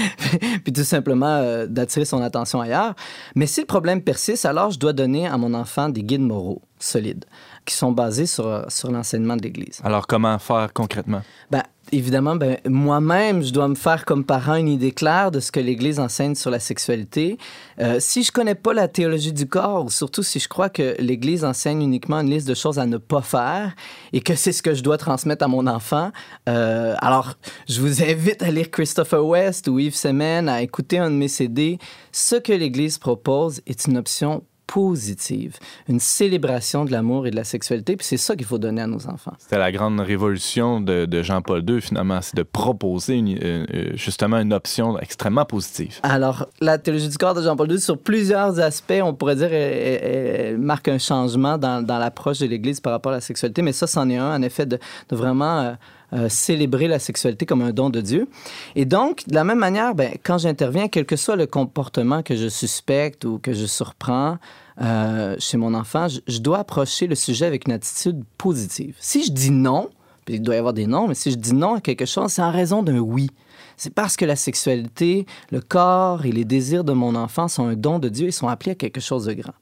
[0.63, 2.93] puis tout simplement euh, d'attirer son attention ailleurs.
[3.35, 6.61] Mais si le problème persiste, alors je dois donner à mon enfant des guides moraux
[6.77, 7.25] solides
[7.65, 9.79] qui sont basés sur, sur l'enseignement de l'Église.
[9.83, 11.21] Alors, comment faire concrètement?
[11.49, 15.51] Ben, évidemment, ben, moi-même, je dois me faire comme parent une idée claire de ce
[15.51, 17.37] que l'Église enseigne sur la sexualité.
[17.79, 20.95] Euh, si je connais pas la théologie du corps, ou surtout si je crois que
[20.99, 23.75] l'Église enseigne uniquement une liste de choses à ne pas faire
[24.11, 26.11] et que c'est ce que je dois transmettre à mon enfant,
[26.49, 27.35] euh, alors
[27.69, 31.27] je vous invite à lire Christopher West ou Yves Semen, à écouter un de mes
[31.27, 31.77] CD.
[32.11, 37.43] Ce que l'Église propose est une option positive, une célébration de l'amour et de la
[37.43, 39.33] sexualité, puis c'est ça qu'il faut donner à nos enfants.
[39.37, 44.37] C'était la grande révolution de, de Jean-Paul II, finalement, c'est de proposer une- euh, justement
[44.39, 45.99] une option extrêmement positive.
[46.03, 50.01] Alors, la théologie du corps de Jean-Paul II, sur plusieurs aspects, on pourrait dire, elle,
[50.03, 53.61] elle- elle marque un changement dans, dans l'approche de l'Église par rapport à la sexualité,
[53.61, 55.73] mais ça, c'en est un, en effet, de, de vraiment euh,
[56.13, 58.27] euh, célébrer la sexualité comme un don de Dieu.
[58.75, 62.35] Et donc, de la même manière, ben, quand j'interviens, quel que soit le comportement que
[62.35, 64.37] je suspecte ou que je surprends
[64.81, 68.95] euh, chez mon enfant, je, dois approcher le sujet avec une attitude positive.
[68.99, 69.89] Si je dis non,
[70.27, 72.43] il doit y avoir des noms, mais si je dis non à quelque chose, c'est
[72.43, 73.29] en raison d'un oui.
[73.75, 77.75] C'est parce que la sexualité, le corps et les désirs de mon enfant sont un
[77.75, 79.53] don de Dieu et sont appelés à quelque chose de grand.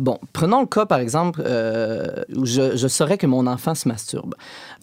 [0.00, 4.34] Bon, prenons le cas, par exemple, euh, où je, saurais que mon enfant se masturbe.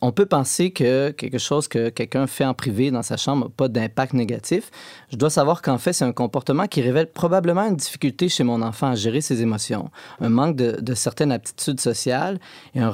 [0.04, 3.52] On peut penser que quelque chose que quelqu'un fait en privé dans sa chambre n'a
[3.58, 4.70] pas d'impact négatif.
[5.12, 8.62] Je dois savoir qu'en fait, c'est un comportement qui révèle probablement une difficulté chez mon
[8.62, 9.90] enfant à gérer ses émotions,
[10.22, 12.38] un manque de, certaines aptitudes sociales
[12.76, 12.92] et un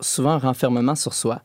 [0.00, 1.40] souvent un renfermement sur soi.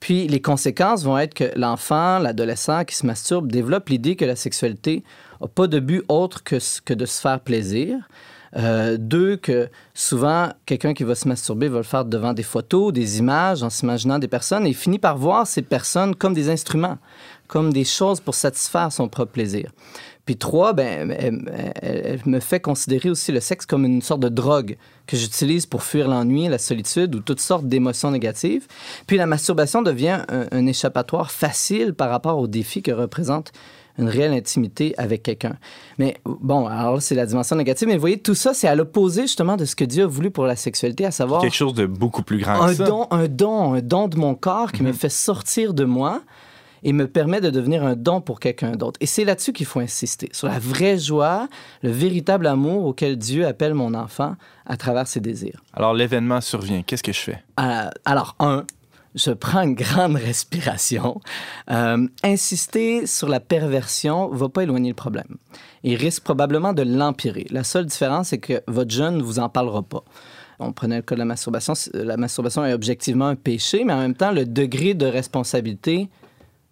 [0.00, 4.34] Puis les conséquences vont être que l'enfant, l'adolescent qui se masturbe développe l'idée que la
[4.34, 5.04] sexualité
[5.40, 8.08] n'a pas de but autre que, que de se faire plaisir.
[8.56, 12.92] Euh, deux, que souvent, quelqu'un qui va se masturber va le faire devant des photos,
[12.92, 16.98] des images, en s'imaginant des personnes et finit par voir ces personnes comme des instruments,
[17.46, 19.70] comme des choses pour satisfaire son propre plaisir.
[20.26, 24.76] Puis trois, ben, elle, me fait considérer aussi le sexe comme une sorte de drogue
[25.06, 28.66] que j'utilise pour fuir l'ennui, la solitude ou toutes sortes d'émotions négatives.
[29.06, 33.52] Puis la masturbation devient un, un échappatoire facile par rapport aux défis que représente
[34.00, 35.54] une réelle intimité avec quelqu'un.
[35.98, 39.22] Mais bon, alors c'est la dimension négative, mais vous voyez, tout ça, c'est à l'opposé
[39.22, 41.86] justement de ce que Dieu a voulu pour la sexualité, à savoir Quelque chose de
[41.86, 42.84] beaucoup plus grand un que ça.
[42.84, 44.94] don, un don, un don de mon corps qui me Mhm.
[44.94, 46.22] fait sortir de moi
[46.82, 48.98] et me permet de devenir un don pour quelqu'un d'autre.
[49.02, 51.46] Et c'est là-dessus qu'il faut insister, sur la vraie joie,
[51.82, 54.34] le véritable amour auquel Dieu appelle mon enfant
[54.64, 55.62] à travers ses désirs.
[55.74, 56.82] Alors, l'événement survient.
[56.82, 57.42] Qu'est-ce que je fais?
[57.60, 58.64] Euh, alors, un,
[59.14, 61.20] je prends une grande respiration.
[61.70, 65.36] Euh, insister sur la perversion va pas éloigner le problème.
[65.82, 67.46] Il risque probablement de l'empirer.
[67.50, 70.04] La seule différence, c'est que votre jeune ne vous en parlera pas.
[70.58, 71.72] On prenait le cas de la masturbation.
[71.94, 76.10] La masturbation est objectivement un péché, mais en même temps, le degré de responsabilité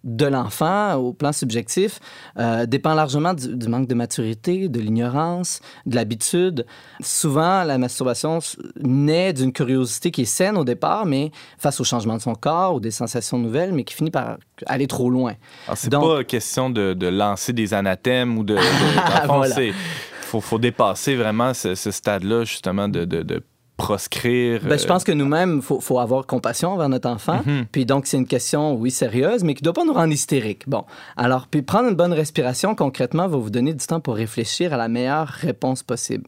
[0.05, 1.99] de l'enfant au plan subjectif
[2.37, 6.65] euh, dépend largement du, du manque de maturité, de l'ignorance, de l'habitude.
[7.01, 8.39] Souvent, la masturbation
[8.81, 12.75] naît d'une curiosité qui est saine au départ, mais face au changement de son corps
[12.75, 15.33] ou des sensations nouvelles, mais qui finit par aller trop loin.
[15.67, 18.55] Alors, c'est Donc- pas question de, de lancer des anathèmes ou de.
[18.55, 19.55] de- dans le fond, Voilà.
[20.21, 23.43] faut, faut dépasser vraiment ce, ce stade-là, justement, de, de, de
[23.79, 24.61] proscrire.
[24.63, 27.41] Ben, je euh, pense que nous-mêmes, il faut, faut avoir compassion envers notre enfant.
[27.45, 27.65] Mhm.
[27.71, 30.67] Puis donc, c'est une question, oui, sérieuse, mais qui ne doit pas nous rendre hystériques.
[30.67, 30.83] Bon,
[31.17, 34.77] alors, puis prendre une bonne respiration, concrètement, va vous donner du temps pour réfléchir à
[34.77, 36.25] la meilleure réponse possible.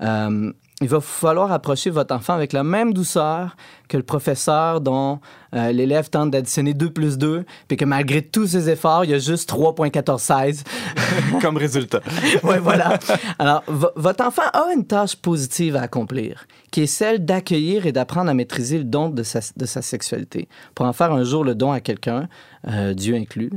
[0.00, 3.56] Euh, il va falloir approcher votre enfant avec la même douceur
[3.88, 5.20] que le professeur dont
[5.54, 9.14] euh, l'élève tente d'additionner 2 plus 2, puis que malgré tous ses efforts, il y
[9.14, 10.64] a juste 3,1416.
[11.40, 12.00] comme résultat.
[12.42, 12.98] oui, voilà.
[13.38, 17.92] Alors, vo- votre enfant a une tâche positive à accomplir, qui est celle d'accueillir et
[17.92, 21.44] d'apprendre à maîtriser le don de sa, de sa sexualité, pour en faire un jour
[21.44, 22.28] le don à quelqu'un,
[22.68, 23.50] euh, Dieu inclus.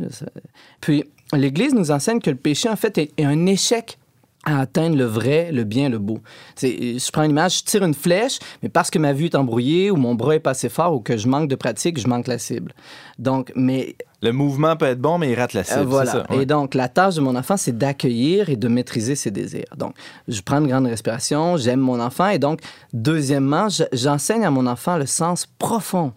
[0.81, 1.03] Puis,
[1.33, 3.97] l'Église nous enseigne que le péché, en fait, est, est un échec
[4.49, 6.19] à atteindre le vrai, le bien, le beau.
[6.55, 9.35] C'est- je prends une image, je tire une flèche, mais parce que ma vue est
[9.35, 12.07] embrouillée ou mon bras est pas assez fort ou que je manque de pratique, je
[12.07, 12.73] manque la cible.
[13.19, 15.79] Donc, mais Le mouvement peut être bon, mais il rate la cible.
[15.81, 16.11] euh, voilà.
[16.11, 16.43] ça, ouais.
[16.43, 19.65] Et donc, la tâche de mon enfant, c'est d'accueillir et de maîtriser ses désirs.
[19.77, 19.93] Donc,
[20.27, 22.29] je prends une grande respiration, j'aime mon enfant.
[22.29, 22.61] Et donc,
[22.93, 26.13] deuxièmement, je- j'enseigne à mon enfant le sens profond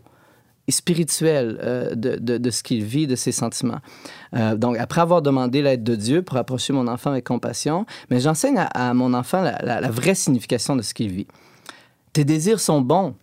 [0.70, 3.80] spirituel euh, de, de- ce qu'il vit, de ses sentiments.
[4.35, 8.20] Euh, donc, après avoir demandé l'aide de Dieu pour approcher mon enfant avec compassion, mais
[8.20, 11.26] j'enseigne à, mon enfant la, vraie signification de ce qu'il vit.
[12.12, 13.14] Tes désirs sont bons.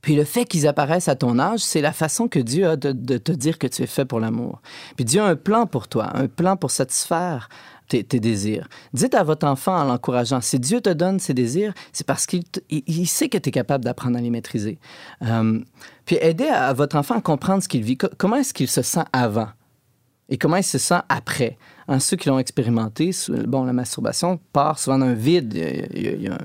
[0.00, 2.92] Puis le fait qu'ils apparaissent à ton âge, c'est la façon que Dieu a de,
[3.18, 4.60] te dire que tu es fait pour l'amour.
[4.94, 7.48] Puis Dieu a un plan pour toi, un plan pour satisfaire
[7.88, 8.68] tes, désirs.
[8.92, 12.42] Dites à votre enfant en l'encourageant, si Dieu te donne ses désirs, c'est parce qu'il
[12.68, 14.78] il sait que tu es capable d'apprendre à les maîtriser.
[15.22, 15.60] Euh,
[16.06, 17.98] puis aidez à, votre enfant à comprendre ce qu'il vit.
[17.98, 19.48] Co- comment est-ce qu'il se sent avant?
[20.28, 21.58] Et comment il se sent après?
[21.86, 23.10] Hein, ceux qui l'ont expérimenté,
[23.46, 25.52] bon, la masturbation part souvent d'un vide.
[25.94, 26.38] Il y a-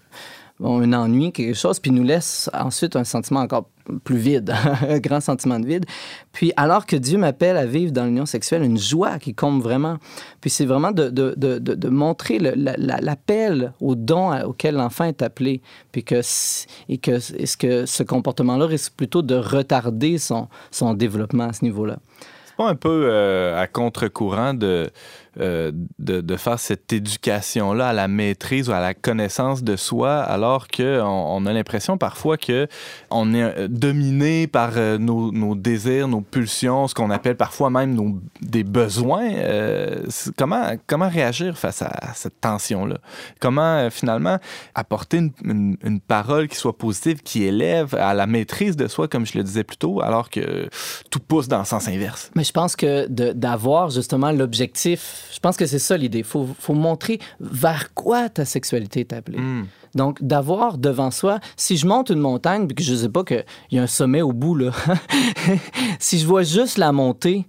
[0.64, 3.70] un, ennui, quelque chose, puis nous laisse ensuite un sentiment encore
[4.04, 4.54] plus vide,
[4.90, 5.86] un grand sentiment de vide.
[6.32, 9.98] Puis alors que Dieu m'appelle à vivre dans l'union sexuelle, une joie qui comble vraiment.
[10.40, 14.76] Puis c'est vraiment de, de, de, de, montrer le- la- la- l'appel au don auquel
[14.76, 16.22] l'enfant est appelé, puis que,
[16.90, 21.66] et que, est-ce que ce comportement-là risque plutôt de retarder son, son développement à ce
[21.66, 21.98] niveau-là.
[22.46, 24.90] C'est pas un peu euh, à contre-courant de,
[25.40, 30.68] euh, de, faire cette éducation-là à la maîtrise ou à la connaissance de soi, alors
[30.68, 32.68] qu'on on a l'impression parfois que
[33.10, 38.20] on est euh, dominé par euh, nos, désirs, nos pulsions, ce qu'on appelle parfois même
[38.42, 39.30] des besoins.
[40.38, 42.98] Comment, comment réagir face à cette tension-là?
[43.40, 44.38] Comment finalement
[44.76, 49.26] apporter une, une, parole qui soit positive, qui élève à la maîtrise de soi, comme
[49.26, 50.68] je le disais plus tôt, alors que
[51.10, 52.32] tout pousse dans le sens inverse?
[52.36, 56.20] Mais je pense que d'avoir justement l'objectif, je pense que c'est ça l'idée.
[56.20, 59.40] Il faut, faut, montrer vers quoi ta sexualité est appelée.
[59.40, 59.68] Mm.
[59.96, 63.24] Donc, d'avoir devant soi, si je monte une montagne puis que je ne sais pas
[63.24, 64.72] qu'il y a un sommet au bout, là,
[66.00, 67.46] si je vois juste la montée,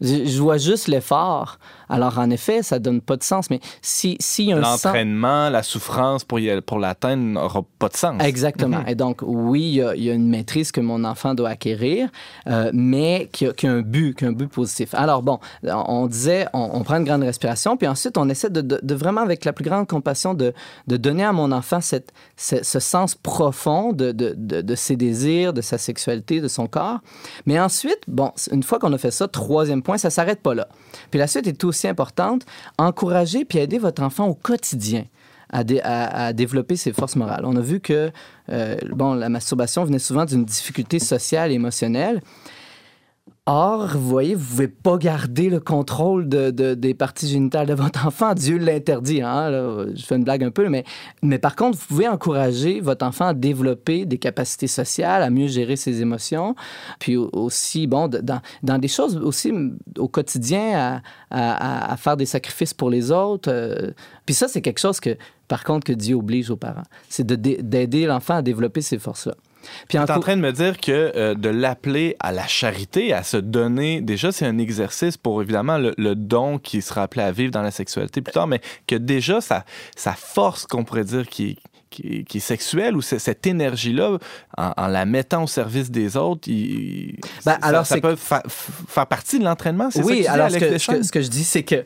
[0.00, 1.58] je vois juste l'effort,
[1.90, 3.50] alors, en effet, ça donne pas de sens.
[3.50, 5.52] Mais si, si un L'entraînement, sens...
[5.52, 8.22] la souffrance pour, y, pour l'atteindre n'aura pas de sens.
[8.22, 8.78] Exactement.
[8.78, 8.90] Mm -hmm.
[8.90, 11.50] Et donc, oui, il y, a, il y, a, une maîtrise que mon enfant doit
[11.50, 12.08] acquérir,
[12.46, 14.94] euh, mais qui a, qui a, un but, qui a un but positif.
[14.94, 18.60] Alors, bon, on disait, on, on prend une grande respiration, puis ensuite, on essaie de,
[18.60, 20.48] de, de, vraiment, avec la plus grande compassion, de,
[20.86, 24.34] de donner à mon enfant cette, ce, ce sens profond de, de,
[24.70, 27.00] de, ses désirs, de sa sexualité, de son corps.
[27.46, 30.66] Mais ensuite, bon, une fois qu'on a fait ça, troisième point, ça s'arrête pas là.
[31.10, 32.44] Puis la suite est aussi importante,
[32.78, 35.04] encourager puis aider votre enfant au quotidien.
[35.52, 37.44] À, développer ses forces morales.
[37.44, 38.12] On a vu que
[38.50, 42.22] euh, bon, la masturbation venait souvent d'une difficulté sociale et émotionnelle.
[43.52, 47.74] Or, vous voyez, vous pouvez pas garder le contrôle de, de, des parties génitales de
[47.74, 48.32] votre enfant.
[48.32, 49.22] Dieu l'interdit.
[49.22, 49.86] Hein?
[49.92, 50.84] Je fais une blague un peu, mais,
[51.20, 55.48] mais par contre, vous pouvez encourager votre enfant à développer des capacités sociales, à mieux
[55.48, 56.54] gérer ses émotions,
[57.00, 59.52] puis aussi, bon, dans, des choses aussi
[59.98, 61.46] au quotidien, à,
[61.88, 63.50] à, à faire des sacrifices pour les autres.
[63.50, 63.90] Euh,
[64.26, 65.16] puis ça, c'est quelque chose que,
[65.48, 66.86] par contre, que Dieu oblige aux parents.
[67.08, 69.34] C'est d'aider l'enfant à développer ces forces-là.
[69.88, 73.12] Puis tu es en train de me dire que euh, de l'appeler à la charité,
[73.12, 77.22] à se donner, déjà, c'est un exercice pour évidemment le, le, don qui sera appelé
[77.22, 79.64] à vivre dans la sexualité plus tard, mais que déjà, sa,
[79.96, 81.58] sa force, qu'on pourrait dire, qui,
[81.90, 84.18] qui, qui, est sexuelle ou cette énergie-là,
[84.56, 88.42] en, en, la mettant au service des autres, il, ben, ça, alors ça peut fa
[88.46, 89.88] faire partie de l'entraînement.
[89.96, 91.84] Oui, ça alors ce que, ce, que, ce que je dis, c'est que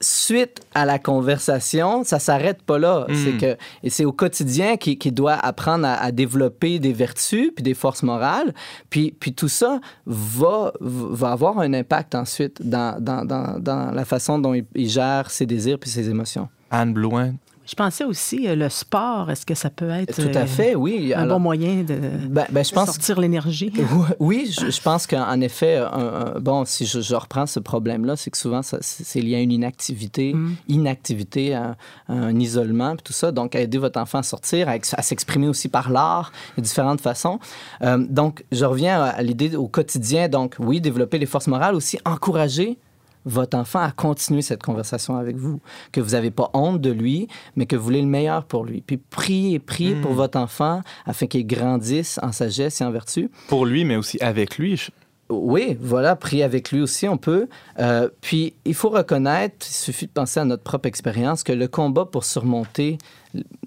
[0.00, 3.06] suite à la conversation, ça s'arrête pas là.
[3.08, 3.14] Mm.
[3.14, 7.50] C'est que et c'est au quotidien qu'il qu doit apprendre à, à, développer des vertus
[7.54, 8.54] puis des forces morales.
[8.90, 14.04] Puis, puis tout ça va, va avoir un impact ensuite dans, dans, dans, dans la
[14.04, 16.48] façon dont il, il gère ses désirs puis ses émotions.
[16.70, 17.34] Anne Blouin,
[17.66, 19.30] je pensais aussi euh, le sport.
[19.30, 21.12] Est-ce que ça peut être tout à fait, oui.
[21.14, 21.94] un Alors, bon moyen de,
[22.28, 23.72] ben, ben, je pense, sortir l'énergie?
[24.20, 28.16] Oui, je, je pense qu'en effet, un, un, bon, si je, je reprends ce problème-là,
[28.16, 30.56] c'est que souvent c'est lié à une inactivité, mm.
[30.68, 31.76] inactivité, à,
[32.08, 33.32] à un isolement, tout ça.
[33.32, 37.38] Donc, aider votre enfant à sortir, à, à s'exprimer aussi par l'art de différentes façons.
[37.82, 40.28] Euh, donc, je reviens à l'idée au quotidien.
[40.28, 42.78] Donc, oui, développer les forces morales, aussi encourager
[43.24, 45.60] votre enfant à continuer cette conversation avec vous,
[45.92, 48.82] que vous n'avez pas honte de lui, mais que vous voulez le meilleur pour lui.
[48.86, 50.00] Puis priez, priez mmh.
[50.02, 53.30] pour votre enfant afin qu'il grandisse en sagesse et en vertu.
[53.48, 54.76] Pour lui, mais aussi avec lui.
[54.76, 54.90] Je...
[55.30, 57.48] Oui, voilà, prier avec lui aussi, on peut.
[57.78, 61.66] Euh, puis, il faut reconnaître, il suffit de penser à notre propre expérience, que le
[61.66, 62.98] combat pour surmonter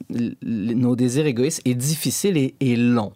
[0.09, 3.11] nos désirs égoïstes est difficile et, et long.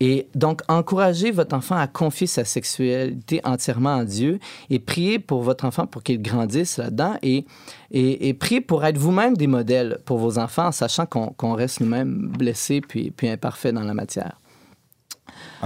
[0.00, 5.42] Et donc, encouragez votre enfant à confier sa sexualité entièrement à Dieu et priez pour
[5.42, 7.46] votre enfant pour qu'il grandisse là-dedans et,
[7.90, 11.46] et, et priez pour être vous-même des modèles pour vos enfants, en sachant qu'on qu
[11.46, 14.38] reste nous-mêmes blessés puis, puis imparfaits dans la matière.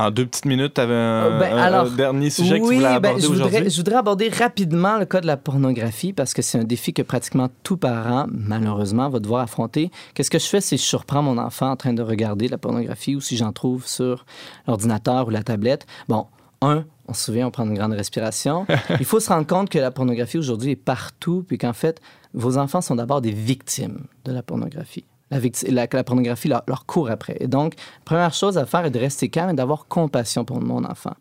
[0.01, 2.75] En deux petites minutes, tu avais un, ben, alors, un, dernier sujet oui, que tu
[2.77, 3.71] voulais aborder ben, aujourd'hui?
[3.71, 7.03] Je voudrais aborder rapidement le cas de la pornographie parce que c'est un défi que
[7.03, 9.91] pratiquement tout parent, malheureusement, va devoir affronter.
[10.15, 13.15] Qu'est-ce que je fais si je surprends mon enfant en train de regarder la pornographie
[13.15, 14.25] ou si j'en trouve sur
[14.67, 15.87] l'ordinateur ou la tablette?
[16.09, 16.29] Bon,
[16.63, 18.67] un, on se souvient, on prend une grande respiration.
[19.01, 22.01] Il faut se rendre compte que la pornographie aujourd'hui est partout, puis qu'en fait,
[22.33, 27.11] vos enfants sont d'abord des victimes de la pornographie la, la, pornographie leur, leur, court
[27.11, 27.37] après.
[27.41, 30.85] Et donc, première chose à faire est de rester calme et d'avoir compassion pour mon
[30.85, 31.15] enfant.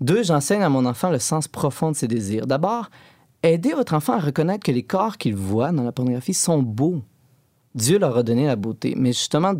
[0.00, 2.46] Deux, j'enseigne à mon enfant le sens profond de ses désirs.
[2.46, 2.90] D'abord,
[3.42, 7.02] aidez votre enfant à reconnaître que les corps qu'il voit dans la pornographie sont beaux.
[7.74, 8.94] Dieu leur a donné la beauté.
[8.96, 9.54] Mais justement,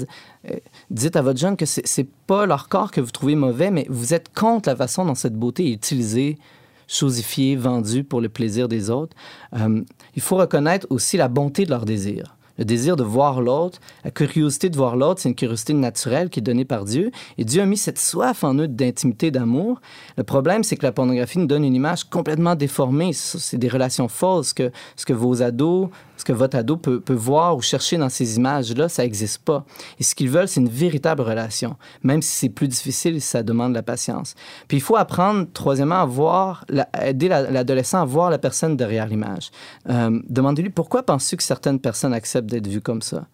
[0.51, 0.57] euh,
[0.91, 4.15] dites à votre jeune que c'est pas leur corps que vous trouvez mauvais, mais vous
[4.15, 6.39] êtes contre la façon dont cette beauté est utilisée,
[6.87, 9.17] chosifiée, vendue pour le plaisir des autres.
[9.57, 9.83] Euh,
[10.15, 14.11] il faut reconnaître aussi la bonté de leurs désirs le désir de voir l'autre, la
[14.11, 17.11] curiosité de voir l'autre, c'est une curiosité naturelle qui est donnée par Dieu.
[17.39, 19.81] Et Dieu a mis cette soif en eux d'intimité, d'amour.
[20.17, 23.13] Le problème, c'est que la pornographie nous donne une image complètement déformée.
[23.13, 25.89] C'est des relations fausses que ce que vos ados,
[26.23, 29.65] ce que votre ado peut, voir ou chercher dans ces images-là, ça n'existe pas.
[29.99, 33.75] Et ce qu'ils veulent, c'est une véritable relation, même si c'est plus difficile, ça demande
[33.75, 34.37] la patience.
[34.69, 36.65] Puis il faut apprendre, troisièmement, à voir,
[37.03, 39.51] aider la- l'adolescent à voir la personne derrière l'image.
[39.91, 43.27] Euh, Demandez-lui pourquoi penses-tu que certaines personnes acceptent d'être vues comme ça?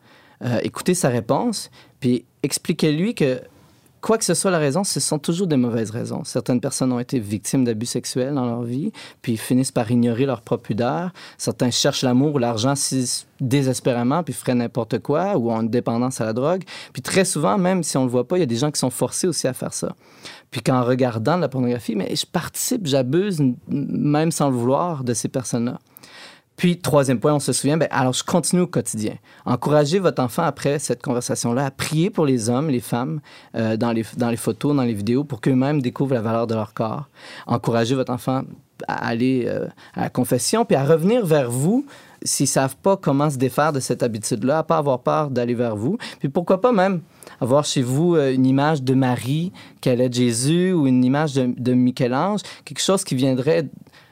[0.44, 1.70] Euh, écoutez sa réponse,
[2.00, 3.40] puis expliquez-lui que
[4.00, 6.22] quoi que ce soit la raison, ce sont toujours des mauvaises raisons.
[6.24, 10.42] Certaines personnes ont été victimes d'abus sexuels dans leur vie, puis finissent par ignorer leur
[10.42, 11.10] propre pudeur.
[11.36, 12.74] Certains cherchent l'amour ou l'argent
[13.40, 16.62] désespérément, puis feraient n'importe quoi, ou ont une dépendance à la drogue.
[16.92, 18.78] Puis très souvent, même si on le voit pas, il y a des gens qui
[18.78, 19.94] sont forcés aussi à faire ça.
[20.50, 25.14] Puis qu'en regardant de la pornographie, mais je participe, j'abuse, même sans le vouloir, de
[25.14, 25.78] ces personnes-là.
[26.58, 29.14] Puis, troisième point, on se souvient, ben, alors je continue au quotidien.
[29.46, 33.20] Encouragez votre enfant après cette conversation-là à prier pour les hommes, les femmes,
[33.54, 36.54] euh, dans, les, dans les photos, dans les vidéos, pour qu'eux-mêmes découvrent la valeur de
[36.54, 37.08] leur corps.
[37.46, 38.42] Encouragez votre enfant
[38.88, 41.86] à aller euh, à la confession, puis à revenir vers vous
[42.24, 45.54] s'ils ne savent pas comment se défaire de cette habitude-là, à pas avoir peur d'aller
[45.54, 45.96] vers vous.
[46.18, 47.02] Puis pourquoi pas même
[47.40, 51.54] avoir chez vous euh, une image de Marie, qu'elle est Jésus, ou une image de,
[51.56, 53.68] de Michel-Ange, quelque chose qui viendrait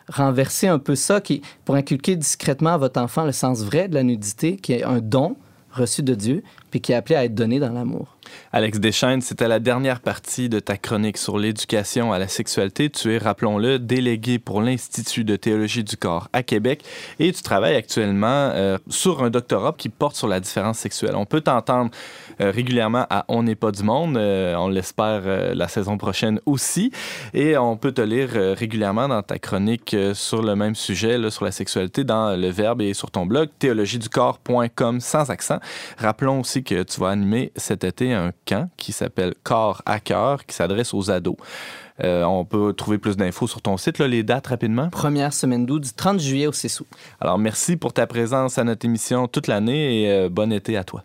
[0.08, 3.94] renverser un peu ça, qui, pour inculquer discrètement à votre enfant le sens vrai de
[3.94, 5.36] la nudité, qui est un don
[5.72, 8.15] reçu de Dieu, puis qui est appelé à être donné dans l'amour.
[8.52, 12.88] Alex Deschaines, c'était la dernière partie de ta chronique sur l'éducation à la sexualité.
[12.90, 16.84] Tu es, rappelons-le, délégué pour l'Institut de théologie du corps à Québec
[17.18, 21.16] et tu travailles actuellement euh, sur un doctorat qui porte sur la différence sexuelle.
[21.16, 21.90] On peut t'entendre
[22.40, 26.90] euh, régulièrement à On n'est pas du monde, euh, on l'espère la saison prochaine aussi,
[27.34, 31.52] et on peut te lire régulièrement dans ta chronique sur le même sujet, sur la
[31.52, 35.58] sexualité, dans le Verbe et sur ton blog théologieducorps.com sans accent.
[35.98, 40.44] Rappelons aussi que tu vas animer cet été un camp qui s'appelle Corps à cœur,
[40.46, 41.36] qui s'adresse aux ados.
[42.04, 44.90] Euh, on peut trouver plus d'infos sur ton site, là, les dates rapidement?
[44.90, 46.86] Première semaine d'août, du 30 juillet au 6 août.
[47.20, 50.84] Alors, merci pour ta présence à notre émission toute l'année et euh, bon été à
[50.84, 51.04] toi.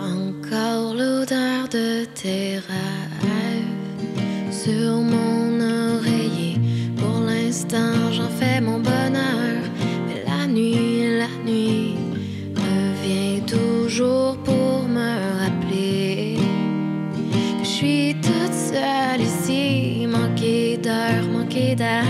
[0.00, 5.11] Encore l'odeur de tes rêves sur.
[7.70, 9.62] J'en fais mon bonheur.
[10.06, 11.94] Mais la nuit, la nuit
[12.54, 16.36] revient toujours pour me rappeler
[17.58, 22.04] que je suis toute seule ici, manquée d'air, manquée d'air.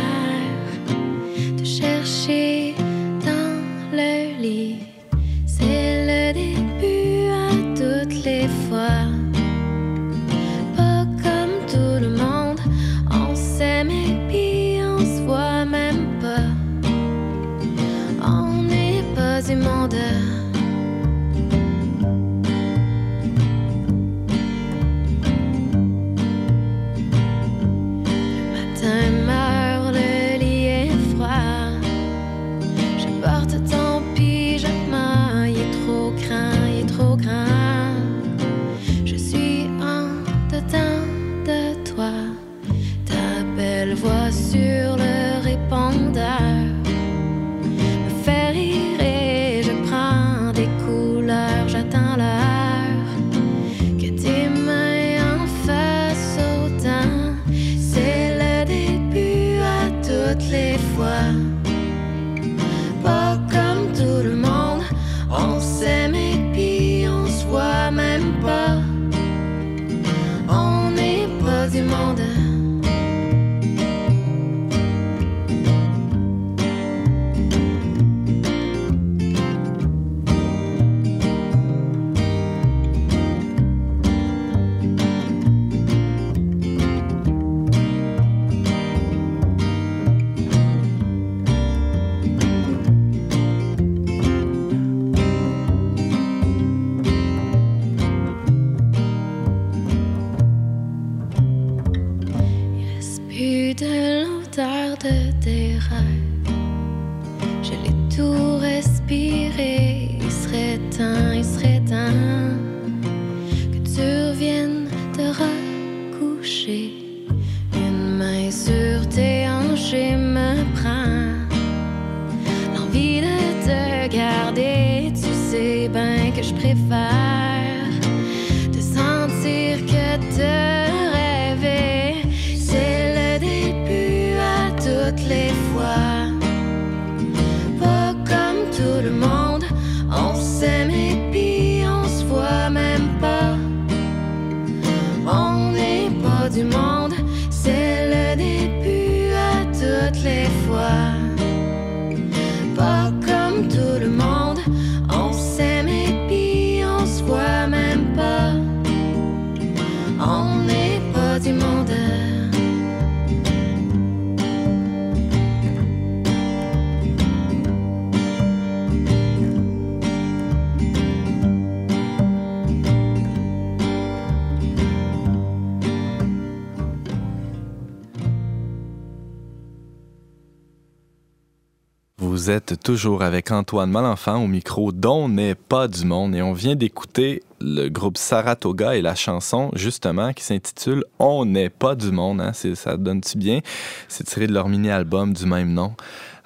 [182.42, 186.54] Vous êtes toujours avec Antoine Malenfant au micro dont n'est pas du monde et on
[186.54, 192.10] vient d'écouter le groupe Saratoga et la chanson justement qui s'intitule On n'est pas du
[192.10, 192.40] monde.
[192.40, 192.50] Hein?
[192.52, 193.60] Ça donne-tu bien?
[194.08, 195.94] C'est tiré de leur mini-album du même nom.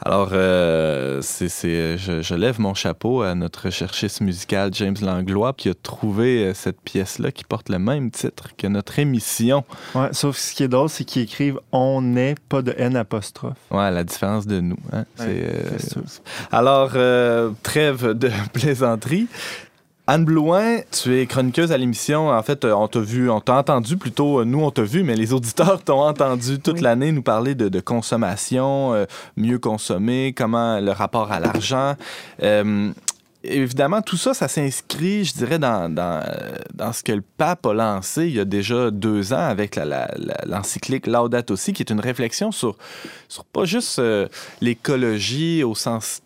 [0.05, 5.75] Alors, euh, c'est, je, lève mon chapeau à notre cherchiste musical James Langlois qui a
[5.75, 9.65] trouvé euh, cette pièce-là qui porte le même titre que notre émission.
[9.95, 12.95] Ouais, sauf que ce qui est drôle, c'est qu'ils écrivent On n'est pas de N
[12.95, 13.57] apostrophe.
[13.71, 14.79] Ouais, la différence de nous.
[14.93, 15.05] Hein?
[15.21, 15.79] Euh,
[16.53, 16.91] alors,
[17.63, 19.29] trêve de plaisanterie.
[20.09, 22.29] Anne Blouin, tu es chroniqueuse à l'émission.
[22.31, 25.33] En fait, on t'a vu, on t'a entendu plutôt, nous on t'a vu, mais les
[25.33, 31.33] auditeurs t'ont entendu toute l'année nous parler de, consommation, euh, mieux consommer, comment le rapport
[31.33, 31.97] à l'argent.
[32.45, 32.93] Euh,
[33.43, 38.27] évidemment, tout ça, ça s'inscrit, je dirais, dans, dans, ce que le pape a lancé
[38.27, 39.77] il y a déjà deux ans avec
[40.47, 42.77] l'encyclique la, Laudato Si, qui est une réflexion sur,
[43.29, 44.29] sur pas juste euh,
[44.61, 46.21] l'écologie au sens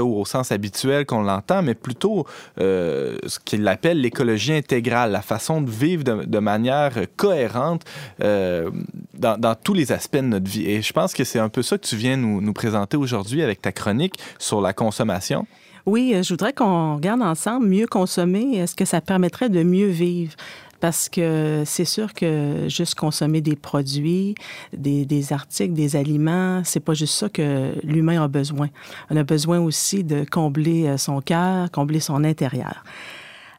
[0.00, 2.26] ou au sens habituel qu'on l'entend, mais plutôt
[2.60, 7.82] euh, ce qu'il appelle l'écologie intégrale, la façon de vivre de, manière cohérente
[8.22, 8.70] euh,
[9.14, 10.68] dans, tous les aspects de notre vie.
[10.68, 13.42] Et je pense que c'est un peu ça que tu viens nous, nous présenter aujourd'hui
[13.42, 15.46] avec ta chronique sur la consommation.
[15.86, 18.56] Oui, euh, je voudrais qu'on regarde ensemble mieux consommer.
[18.56, 20.34] Est-ce que ça permettrait de mieux vivre?
[20.82, 24.34] Parce que c'est sûr que juste consommer des produits,
[24.76, 28.68] des, articles, des aliments, c'est pas juste ça que l'humain a besoin.
[29.08, 32.82] On a besoin aussi de combler euh, son cœur, combler son intérieur.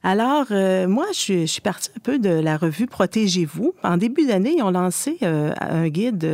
[0.03, 3.73] Alors, euh, moi, je, suis partie un peu de la revue Protégez-vous.
[3.83, 6.29] En début d'année, ils ont lancé euh, un guide,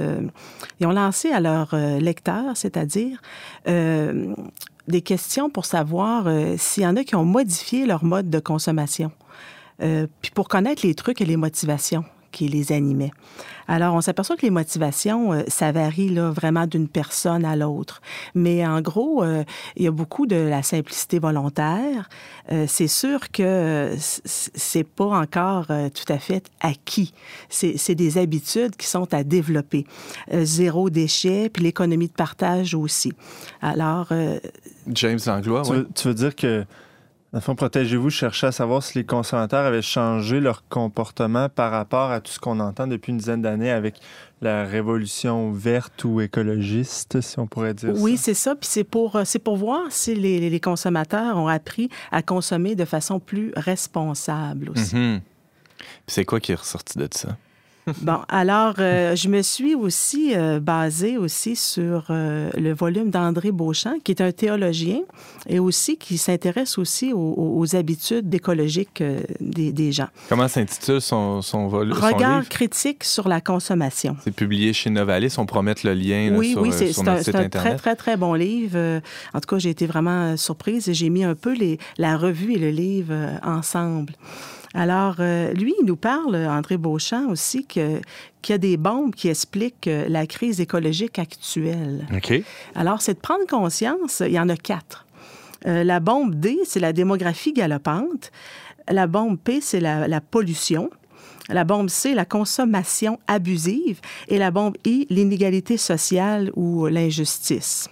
[0.79, 3.21] ils ont lancé à leurs lecteurs, c'est-à-dire
[3.67, 6.27] des questions pour savoir
[6.57, 9.11] s'il y en a qui ont modifié leur mode de consommation.
[9.81, 13.11] Euh, puis pour connaître les trucs et les motivations qui les animaient.
[13.67, 18.03] Alors, on s'aperçoit que les motivations, euh, ça varie là, vraiment d'une personne à l'autre.
[18.35, 19.43] Mais en gros, euh,
[19.75, 22.07] il y a beaucoup de la simplicité volontaire.
[22.67, 27.13] c'est sûr que c'est pas encore tout à fait acquis.
[27.49, 29.85] C'est des habitudes qui sont à développer.
[30.31, 33.13] zéro déchet, puis l'économie de partage aussi.
[33.61, 34.09] Alors...
[34.87, 36.65] James Langlois, tu, tu veux dire que
[37.31, 42.09] dans fond, Protégez-vous cherchait à savoir si les consommateurs avaient changé leur comportement par rapport
[42.09, 43.99] à tout ce qu'on entend depuis une dizaine d'années avec
[44.41, 48.55] la révolution verte ou écologiste, si on pourrait dire oui, c'est ça.
[48.55, 52.73] Puis c'est pour, euh, c'est pour voir si les, les, consommateurs ont appris à consommer
[52.75, 54.95] de façon plus responsable aussi.
[54.95, 55.21] Mm-hmm.
[56.07, 57.37] c'est quoi qui est ressorti de ça?
[58.01, 63.51] Bon, alors, euh, je me suis aussi euh, basée aussi sur euh, le volume d'André
[63.51, 65.01] Beauchamp, qui est un théologien
[65.47, 69.03] et aussi qui s'intéresse aussi aux, habitudes écologiques
[69.39, 70.07] des, gens.
[70.27, 71.93] Comment s'intitule son, son, volume?
[71.93, 74.17] Regard critique sur la consommation.
[74.23, 75.35] C'est publié chez Novalis.
[75.37, 78.33] On promet le lien oui, sur, oui, c'est, c'est un, un très, très, très bon
[78.33, 79.01] livre.
[79.33, 82.53] En tout cas, j'ai été vraiment surprise et j'ai mis un peu les, la revue
[82.53, 83.13] et le livre
[83.43, 84.13] ensemble.
[84.73, 88.01] Alors, euh, lui, il nous parle, André Beauchamp aussi, qu'il
[88.47, 92.05] y a des bombes qui expliquent euh, la crise écologique actuelle.
[92.15, 92.41] OK.
[92.75, 95.05] Alors, c'est de prendre conscience, il y en a quatre.
[95.65, 98.31] Euh, la bombe D, c'est la démographie galopante.
[98.87, 100.89] La bombe P, c'est la, la pollution.
[101.49, 103.99] La bombe C, la consommation abusive.
[104.27, 107.89] Et la bombe I, l'inégalité sociale ou l'injustice.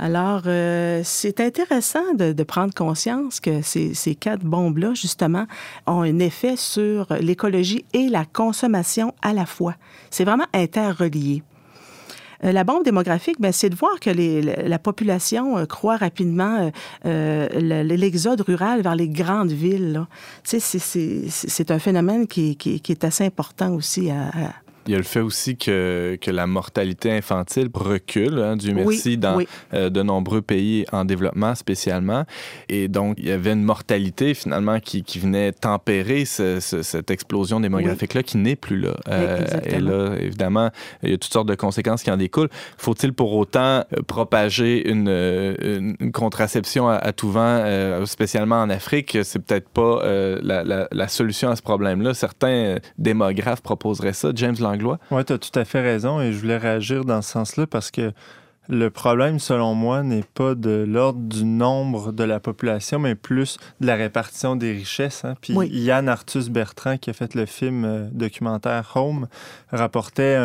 [0.00, 5.46] Alors, euh, c'est intéressant de, prendre conscience que ces, quatre bombes-là, justement,
[5.86, 9.74] ont un effet sur l'écologie et la consommation à la fois.
[10.10, 11.42] C'est vraiment interrelié.
[12.44, 14.10] Euh, la bombe démographique, ben, c'est de voir que
[14.68, 16.70] la population euh, croît rapidement
[17.04, 20.06] l'exode rural vers les grandes villes.
[20.44, 22.56] C'est un phénomène qui,
[22.88, 24.30] est assez important aussi à,
[24.88, 29.18] il y a le fait aussi que, que la mortalité infantile recule, hein, Dieu merci,
[29.18, 29.38] dans
[29.74, 32.24] euh, de nombreux pays en développement spécialement.
[32.70, 38.22] Et donc, il y avait une mortalité finalement qui, qui venait tempérer cette explosion démographique-là
[38.22, 38.96] qui n'est plus là.
[39.08, 40.70] Euh, et là, évidemment,
[41.02, 42.48] il y a toutes sortes de conséquences qui en découlent.
[42.78, 49.18] Faut-il pour autant euh, propager une, une contraception à, tout vent, spécialement en Afrique?
[49.22, 52.14] C'est peut-être pas la, la, la, solution à ce problème-là.
[52.14, 54.30] Certains démographes proposeraient ça.
[54.34, 54.77] James Lang
[55.10, 57.90] oui, tu as tout à fait raison et je voulais réagir dans ce sens-là parce
[57.90, 58.12] que
[58.70, 63.56] le problème, selon moi, n'est pas de l'ordre du nombre de la population, mais plus
[63.80, 65.24] de la répartition des richesses.
[65.24, 65.36] Hein.
[65.40, 69.26] Puis Yann Arthus Bertrand, qui a fait le film euh, documentaire Home,
[69.70, 70.36] rapportait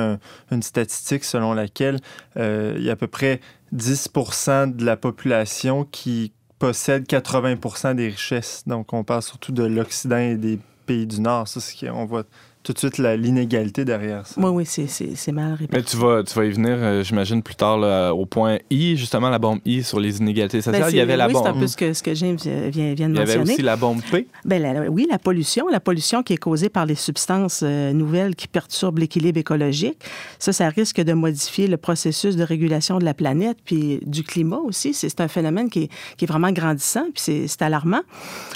[0.51, 1.99] une statistique selon laquelle
[2.37, 3.41] euh, il y a à peu près
[3.75, 8.63] 10% de la population qui possède 80% des richesses.
[8.67, 11.49] Donc, on parle surtout de l'Occident et des pays du Nord.
[11.49, 12.23] Ça, c'est ce qu'on voit
[12.63, 14.39] tout de suite la- l'inégalité derrière ça.
[14.41, 15.69] Oui, oui, c'est- mal réparti.
[15.73, 18.95] Mais tu vas, tu vas y venir, euh, j'imagine, plus tard là, au point I,
[18.97, 20.89] justement, la bombe I sur les inégalités Ben, sociales.
[20.91, 21.61] il y avait la oui, c'est un bombe.
[21.61, 23.53] peu ce que, ce que James vient, vient de Il y avait mentionner.
[23.53, 24.27] aussi la bombe P.
[24.45, 28.35] Ben, la- oui, la pollution, la pollution qui est causée par les substances euh, nouvelles
[28.35, 29.97] qui perturbent l'équilibre écologique,
[30.39, 34.59] ça, ça risque de modifier le processus de régulation de la planète, puis du climat
[34.63, 34.93] aussi.
[34.93, 38.01] C'est un phénomène qui est, qui est vraiment grandissant, puis c'est alarmant.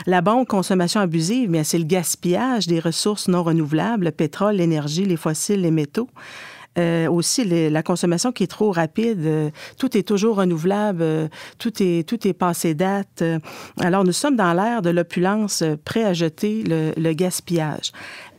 [0.06, 5.06] La bombe consommation abusive, bien, c'est le gaspillage des ressources non renouvelables, le pétrole, l'énergie,
[5.06, 6.10] les fossiles, les métaux.
[6.78, 9.26] Euh, aussi les- la consommation qui est trop rapide.
[9.26, 11.02] euh, tout est toujours renouvelable.
[11.02, 11.28] euh,
[11.58, 13.24] tout est tout est passé date.
[13.80, 17.92] alors nous sommes dans l'ère de l'opulence, prêt à jeter le, le gaspillage.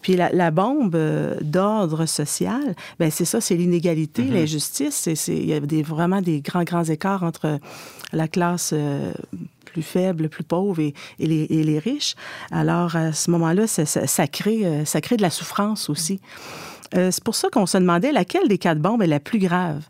[0.03, 0.97] Puis la, la bombe
[1.43, 4.95] d'ordre social, ben c'est ça, c'est l'inégalité, l'injustice.
[4.95, 7.59] C'est- c'est- Il y a des, vraiment des grands, grands écarts entre
[8.13, 8.73] la classe
[9.79, 12.17] plus faible, plus pauvre et, les, riches.
[12.51, 16.21] Alors, à ce moment-là, ça crée, euh, ça crée de la souffrance aussi.
[16.97, 19.83] Euh, c'est pour ça qu'on se demandait laquelle des quatre bombes est la plus grave.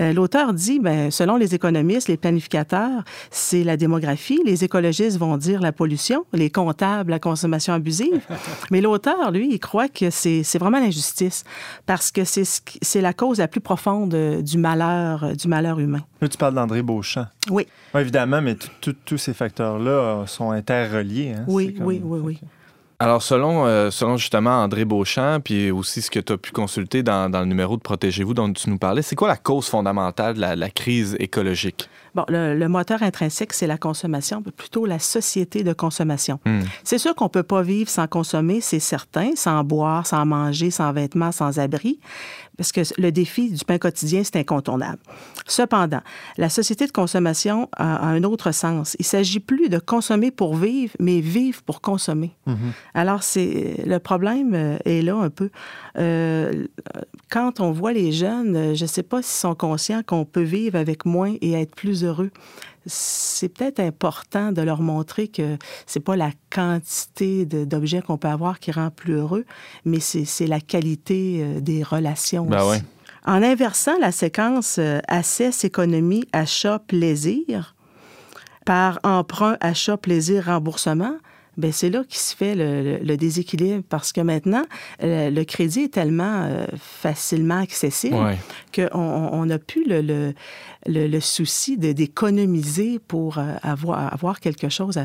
[0.00, 4.40] Euh, L'auteur dit, ben, selon les économistes, les planificateurs, c'est la démographie.
[4.44, 8.20] Les écologistes vont dire la pollution, les comptables, la consommation abusive.
[8.70, 11.44] Mais l'auteur, lui, il croit que c'est vraiment l'injustice
[11.86, 16.00] parce que c'est ce la cause la plus profonde euh, du malheur, du malheur humain.
[16.20, 17.26] Là, tu parles d'André Beauchamp.
[17.50, 17.66] Oui.
[17.94, 21.34] Évidemment, mais tous ces facteurs-là sont interreliés.
[21.36, 21.44] hein.
[21.48, 22.38] Oui, comme- oui, oui, oui.
[23.02, 27.02] Alors, selon, euh, selon justement André Beauchamp, puis aussi ce que tu as pu consulter
[27.02, 30.34] dans, dans le numéro de Protégez-vous dont tu nous parlais, c'est quoi la cause fondamentale
[30.34, 31.88] de la, la crise écologique?
[32.14, 36.38] Bon, le, le moteur intrinsèque, c'est la consommation, mais plutôt la société de consommation.
[36.46, 36.60] Hmm.
[36.84, 40.92] C'est sûr qu'on peut pas vivre sans consommer, c'est certain, sans boire, sans manger, sans
[40.92, 41.98] vêtements, sans abri,
[42.56, 44.98] parce que le défi du pain quotidien, c'est incontournable.
[45.46, 46.00] Cependant,
[46.36, 48.96] la société de consommation a, a un autre sens.
[48.98, 52.32] Il s'agit plus de consommer pour vivre, mais vivre pour consommer.
[52.94, 55.50] Alors, c'est le problème euh, est là un peu.
[55.98, 56.66] Euh,
[57.30, 60.42] quand on voit les jeunes, euh, je ne sais pas s'ils sont conscients qu'on peut
[60.42, 62.30] vivre avec moins et être plus heureux.
[62.86, 65.56] C'est peut-être important de leur montrer que
[65.86, 69.44] c'est pas la quantité d'objets qu'on peut avoir qui rend plus heureux,
[69.84, 72.46] mais c'est la qualité euh, des relations.
[72.46, 72.80] Ben aussi.
[72.80, 72.82] ouais.
[73.24, 77.74] En inversant la séquence euh, assesse, économie, achat, plaisir
[78.64, 81.16] par emprunt, achat, plaisir, remboursement,
[81.56, 84.64] ben c'est là qui se fait le, le- le déséquilibre parce que maintenant,
[85.00, 88.38] le crédit est tellement euh, facilement accessible Ouais.
[88.74, 95.04] qu'on on n'a plus le, souci d'économiser pour euh, avoir, avoir quelque chose à,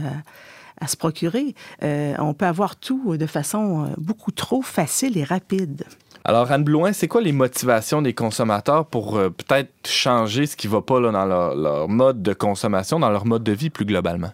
[0.79, 1.55] à se procurer.
[1.83, 5.83] Euh, on peut avoir tout de façon beaucoup trop facile et rapide.
[6.23, 10.67] Alors, Anne Blouin, c'est quoi les motivations des consommateurs pour euh, peut-être changer ce qui
[10.67, 13.85] va pas là, dans leur, leur mode de consommation, dans leur mode de vie plus
[13.85, 14.31] globalement?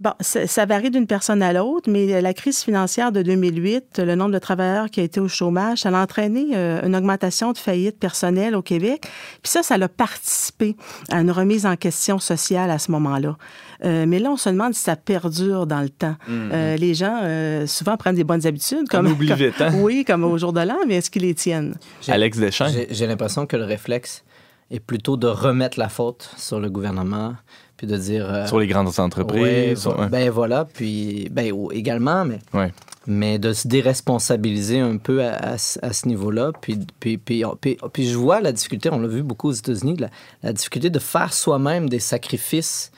[0.00, 4.14] Bon, ça, ça varie d'une personne à l'autre, mais la crise financière de 2008, le
[4.14, 7.58] nombre de travailleurs qui a été au chômage, ça a entraîné euh, une augmentation de
[7.58, 9.02] faillites personnelles au Québec.
[9.42, 10.76] Puis ça, ça a participé
[11.10, 13.36] à une remise en question sociale à ce moment-là.
[13.84, 16.14] Euh, mais là, on se demande si ça perdure dans le temps.
[16.30, 18.84] Euh, les gens, euh, souvent, prennent des bonnes habitudes.
[18.84, 19.72] On Comme, oublie comme- vite, hein?
[19.80, 21.74] Oui, comme au jour de l'an, mais est-ce qu'ils les tiennent?
[22.06, 22.68] Alex Deschamps?
[22.88, 24.22] J'ai l'impression que le réflexe
[24.70, 27.34] est plutôt de remettre la faute sur le gouvernement,
[27.78, 28.28] puis de dire...
[28.28, 29.86] euh, Sur les grandes ouais, entreprises?
[29.86, 30.08] ouais.
[30.10, 32.72] Ben voilà, puis ben, également, mais, Ouais.
[33.06, 36.52] mais de se déresponsabiliser un peu à, à ce- à ce niveau-là.
[36.60, 39.96] Puis, puis, puis, puis, puis je vois la difficulté, on l'a vu beaucoup aux États-Unis,
[39.98, 40.08] la,
[40.42, 42.90] la difficulté de faire soi-même des sacrifices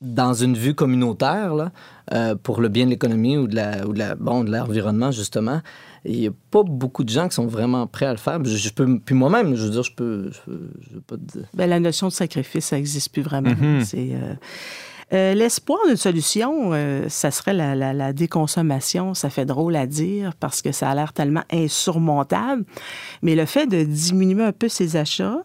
[0.00, 1.72] dans une vue communautaire là,
[2.12, 5.10] euh, pour le bien de l'économie ou de la, ou de la bon de l'environnement
[5.10, 5.62] justement
[6.04, 8.56] il n'y a pas beaucoup de gens qui sont vraiment prêts à le faire je,
[8.56, 11.48] je peux puis moi-même je veux dire je peux je, peux- je pas te dire
[11.54, 13.50] Ben, la notion de sacrifice, ça n'existe plus vraiment.
[13.58, 13.84] Mhm.
[13.84, 14.34] C'est euh,
[15.12, 19.14] euh, l'espoir d'une solution, euh, ça serait la, déconsommation.
[19.14, 22.64] Ça fait drôle à dire parce que ça a l'air tellement insurmontable.
[23.22, 25.38] Mais le fait de diminuer un peu ses achats,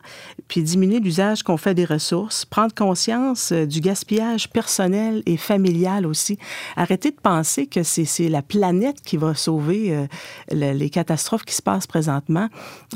[0.47, 6.07] puis diminuer l'usage qu'on fait des ressources, prendre conscience euh, du gaspillage personnel et familial
[6.07, 6.39] aussi.
[6.75, 10.07] Arrêter de penser que c'est la planète qui va sauver
[10.51, 12.47] le- les catastrophes qui se passent présentement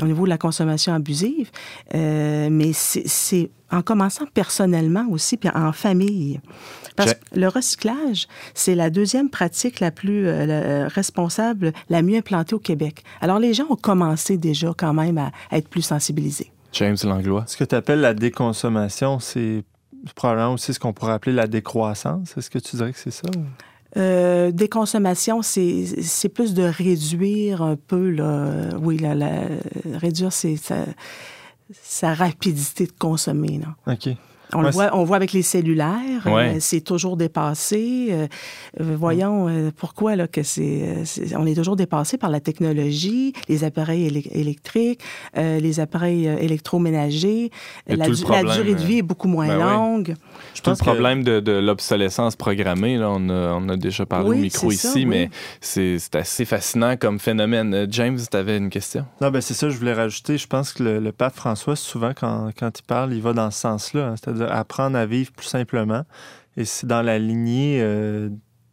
[0.01, 1.51] au niveau de la consommation abusive.
[1.93, 6.39] Mais c'est en commençant personnellement aussi, puis en famille.
[6.95, 12.01] Parce que le recyclage, c'est la deuxième pratique la plus euh, la- euh, responsable, la
[12.01, 13.03] mieux implantée au Québec.
[13.21, 16.51] Alors, les gens ont commencé déjà quand même à, à être plus sensibilisés.
[16.73, 17.43] James Langlois?
[17.47, 19.63] Ce que tu appelles la déconsommation, c'est
[20.15, 22.33] probablement aussi ce qu'on pourrait appeler la décroissance.
[22.37, 23.27] Est-ce que tu dirais que c'est ça?
[23.97, 29.47] Euh, déconsommation, c'est c'est plus de réduire un peu, là, oui, la, la-
[29.93, 30.59] réduire ses-
[31.71, 33.59] sa, rapidité de consommer.
[33.59, 33.93] Là.
[33.93, 34.09] OK.
[34.53, 36.55] On, le voit, on voit avec les cellulaires, Ouais.
[36.55, 38.09] euh, c'est toujours dépassé.
[38.11, 38.27] Euh,
[38.79, 41.03] euh, voyons euh, pourquoi là, que c'est,
[41.35, 45.01] on est toujours dépassé par la technologie, les appareils éle- électriques,
[45.35, 47.49] les appareils électroménagers.
[47.87, 49.57] La, du- durée de vie est beaucoup moins ben
[50.07, 50.13] oui.
[50.55, 53.75] Je Tout le pense que- problème de, de l'obsolescence programmée, là, on, a, on a
[53.77, 55.05] déjà parlé Oui, au micro ça, ici, oui.
[55.05, 55.29] mais
[55.61, 57.73] c'est assez fascinant comme phénomène.
[57.73, 59.05] Euh, James, tu avais une question?
[59.21, 60.37] Non, ben c'est ça, je voulais rajouter.
[60.37, 63.51] Je pense que le, le pape François, souvent, quand, quand il parle, il va dans
[63.51, 66.03] ce sens-là, hein, c'est-à-dire apprendre à vivre plus simplement.
[66.57, 68.29] Et c'est dans la lignée euh,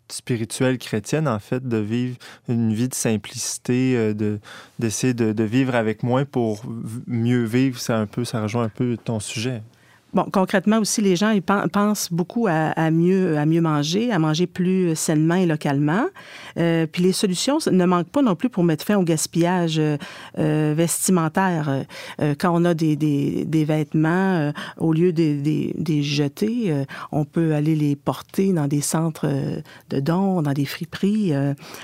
[0.09, 2.17] spirituelle chrétienne, en fait, de vivre
[2.49, 4.39] une vie de simplicité, euh, de,
[4.79, 6.63] d'essayer de, de vivre avec moins pour
[7.09, 7.81] mieux vivre.
[7.81, 9.63] C'est un peu, ça rejoint un peu ton sujet.
[10.15, 14.19] Bon, concrètement aussi, les gens ils pensent beaucoup à, à mieux, à mieux manger, à
[14.19, 16.05] manger plus sainement et localement.
[16.59, 19.97] Euh, puis les solutions ne manquent pas non plus pour mettre fin au gaspillage euh,
[20.39, 21.85] euh, vestimentaire.
[22.21, 27.25] Euh, quand on a des, des, des vêtements, au lieu de des, des jeter, on
[27.25, 29.29] peut aller les porter dans des centres
[29.89, 31.33] de dons, dans des friperies.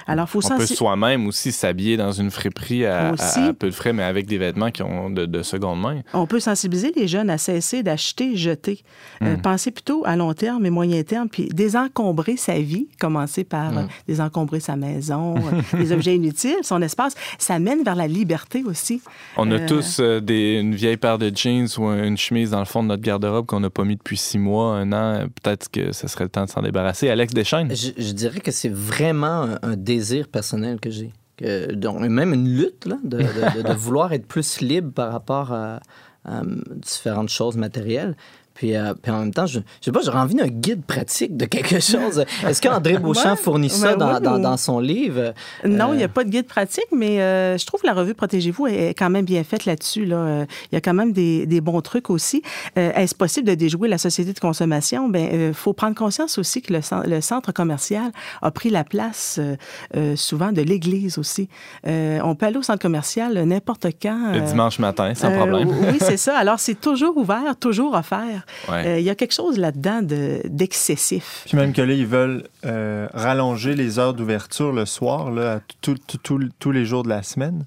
[0.07, 3.39] alors, faut On peut soi-même aussi s'habiller dans une friperie à, Aussi.
[3.41, 6.01] à- à peu de frais, mais avec des vêtements qui ont de, de seconde main.
[6.13, 8.83] On peut sensibiliser les jeunes à cesser d'acheter, jeter.
[9.23, 9.43] Euh, Mm.
[9.43, 13.79] penser plutôt à long terme et moyen terme, puis désencombrer sa vie, commencer par Mm.
[13.79, 15.41] euh, désencombrer sa maison, euh,
[15.79, 17.15] des objets inutiles, son espace.
[17.39, 19.01] Ça mène vers la liberté aussi.
[19.37, 22.65] On a tous euh, des, une vieille paire de jeans ou une chemise dans le
[22.65, 25.27] fond de notre garde-robe qu'on n'a pas mis depuis six mois, un an.
[25.43, 27.09] Peut-être que ce serait le temps de s'en débarrasser.
[27.09, 27.75] Alex Deschaines?
[27.75, 31.13] Je, je dirais que c'est vraiment un, un désir personnel que j'ai.
[31.37, 33.23] Que, donc, même une lutte là, de, de-
[33.63, 35.79] de- de vouloir être plus libre par rapport à,
[36.69, 38.17] différentes choses matérielles.
[38.59, 41.37] Puis, euh, puis en même temps, je, je sais pas, j'aurais envie d'un guide pratique
[41.37, 42.25] de quelque chose.
[42.45, 45.33] Est-ce qu'André Beauchamp Ouais, fournit ça ben dans, oui, dans- son livre?
[45.65, 47.95] Non, Euh, il n'y a pas de guide pratique, mais euh, je trouve que la
[47.95, 50.05] revue Protégez-vous est quand même bien faite là-dessus.
[50.07, 50.17] Là.
[50.17, 52.43] Euh, Il y a quand même des, des bons trucs aussi.
[52.77, 55.09] Euh, Est-ce possible de déjouer la société de consommation?
[55.09, 58.11] Ben, euh, faut prendre conscience aussi que le, le centre commercial
[58.43, 59.55] a pris la place euh,
[59.97, 61.49] euh, souvent de l'Église aussi.
[61.87, 64.33] Euh, on peut aller au centre commercial n'importe quand.
[64.33, 65.69] Le euh, dimanche matin, sans euh, problème.
[65.69, 66.37] oui, c'est ça.
[66.37, 68.45] Alors, c'est toujours ouvert, toujours offert.
[68.69, 68.87] Ouais.
[68.87, 71.43] Euh, Il y a quelque chose là-dedans de- d'excessif.
[71.47, 75.61] Puis même que là, ils veulent euh, rallonger les heures d'ouverture le soir, là, à
[75.81, 77.65] tout- tout- tout- tous les jours de la semaine.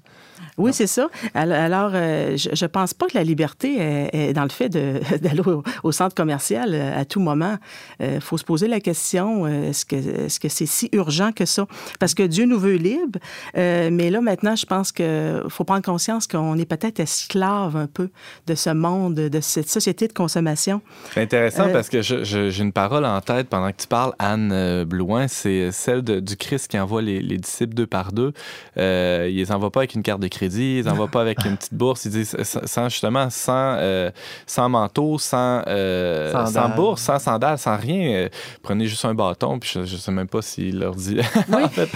[0.58, 1.08] Oui, c'est ça.
[1.34, 4.68] Al- Alors, euh, je, je pense pas que la liberté est, est dans le fait
[5.22, 7.56] d'aller au, au centre commercial euh, à tout moment.
[8.00, 11.66] Il faut se poser la question euh, est-ce que c'est si urgent que ça?
[11.98, 13.18] Parce que Dieu nous veut libres,
[13.56, 17.86] euh, mais là maintenant, je pense que faut prendre conscience qu'on est peut-être esclave un
[17.86, 18.10] peu
[18.46, 20.80] de ce monde, de cette société de consommation.
[21.14, 24.50] C'est intéressant Euh, parce que j'ai une parole en tête pendant que tu parles, Anne
[24.52, 25.28] euh, Blouin.
[25.28, 28.32] C'est celle de- du Christ qui envoie les, les disciples deux par deux.
[28.76, 31.44] Euh, il les envoie pas avec une carte de crédit, il les envoie pas avec
[31.44, 32.04] une petite bourse.
[32.04, 34.10] Il dit sans, sans- justement sans, euh,
[34.46, 38.12] sans manteau, sans, euh, sans bourse, sans sandales, sans rien.
[38.12, 38.28] Euh,
[38.62, 39.58] prenez juste un bâton.
[39.58, 41.18] Puis je, je sais même pas s'il leur dit.
[41.52, 41.88] en fait,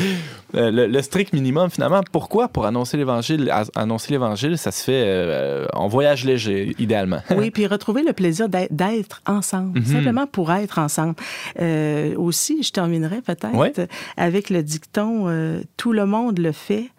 [0.55, 2.49] euh, le, le strict minimum, finalement, pourquoi?
[2.49, 7.21] Pour annoncer l'évangile, annoncer l'évangile, ça se fait euh, en voyage léger, idéalement.
[7.37, 9.85] Oui, puis retrouver le plaisir d'être- ensemble, Mhm.
[9.87, 11.15] simplement pour être ensemble.
[11.61, 16.91] Euh, aussi, je terminerai peut-être avec le dicton euh, Tout le monde le fait,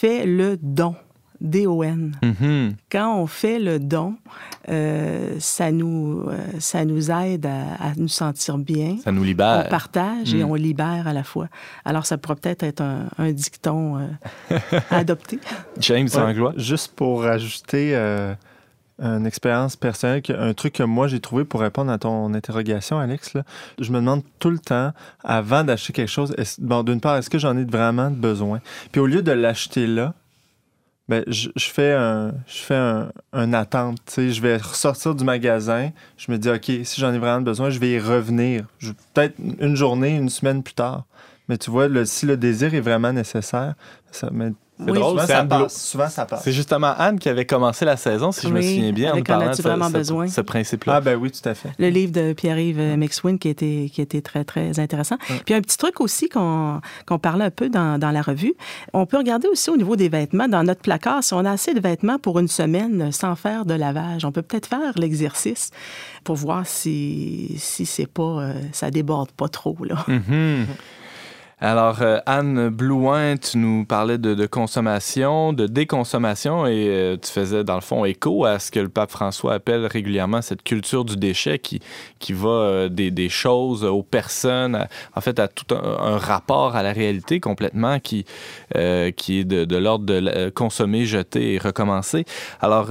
[0.00, 0.94] fait le don.
[1.38, 2.12] D-O-N.
[2.22, 2.76] Mhm.
[2.90, 4.14] Quand on fait le don,
[4.70, 8.96] euh, ça, nous, euh, ça nous aide à, à nous sentir bien.
[9.04, 9.64] Ça nous libère.
[9.66, 10.50] On partage et Mm.
[10.50, 11.48] on libère à la fois.
[11.84, 14.58] Alors, ça pourrait peut-être être un, un dicton euh,
[14.90, 15.38] adopté.
[15.78, 16.54] James Ouais, Langlois.
[16.56, 18.34] Juste pour ajouter euh,
[18.98, 23.34] une expérience personnelle, un truc que moi j'ai trouvé pour répondre à ton interrogation, Alex.
[23.78, 24.92] je me demande tout le temps,
[25.22, 28.60] avant d'acheter quelque chose, d'une part, est-ce que j'en ai vraiment besoin?
[28.92, 30.14] Puis au lieu de l'acheter là,
[31.08, 34.00] ben, je, fais un, je fais un, un attente.
[34.16, 35.90] Je vais ressortir du magasin.
[36.16, 38.64] Je me dis, OK, si j'en ai vraiment besoin, je vais y revenir.
[39.14, 41.04] Peut-être une journée, une semaine plus tard.
[41.48, 43.74] Mais tu vois, si le désir est vraiment nécessaire,
[44.10, 45.82] ça, mais C'est drôle, souvent, c'est ça Anne passe.
[45.86, 46.42] Souvent, ça passe.
[46.44, 49.12] C'est justement Anne qui avait commencé la saison, si je me Oui, souviens bien, en
[49.14, 50.28] avec nous parlant de vraiment ce- besoin?
[50.28, 50.96] ce principe-là.
[50.96, 51.70] Ah, ben oui, tout à fait.
[51.78, 55.16] le livre de Pierre-Yves euh, McSween qui était, qui était très, très intéressant.
[55.46, 58.54] Puis un petit truc aussi qu'on qu'on parlait un peu dans, dans la revue,
[58.92, 60.46] on peut regarder aussi au niveau des vêtements.
[60.48, 63.72] Dans notre placard, si on a assez de vêtements pour une semaine sans faire de
[63.74, 65.70] lavage, on peut peut-être faire l'exercice
[66.22, 69.76] pour voir si, si c'est pas, euh, ça déborde pas trop.
[69.84, 70.04] Là.
[70.08, 70.66] Mhm.
[71.58, 77.64] Alors, euh, Anne Blouin, tu nous parlais de, consommation, de déconsommation, et euh, tu faisais,
[77.64, 81.16] dans le fond, écho à ce que le pape François appelle régulièrement cette culture du
[81.16, 81.80] déchet qui,
[82.18, 86.92] qui va euh, des, choses aux personnes, en fait, à tout un, rapport à la
[86.92, 88.26] réalité complètement qui,
[89.16, 92.24] qui est de, de l'ordre de consommer, jeter et recommencer.
[92.60, 92.88] Alors,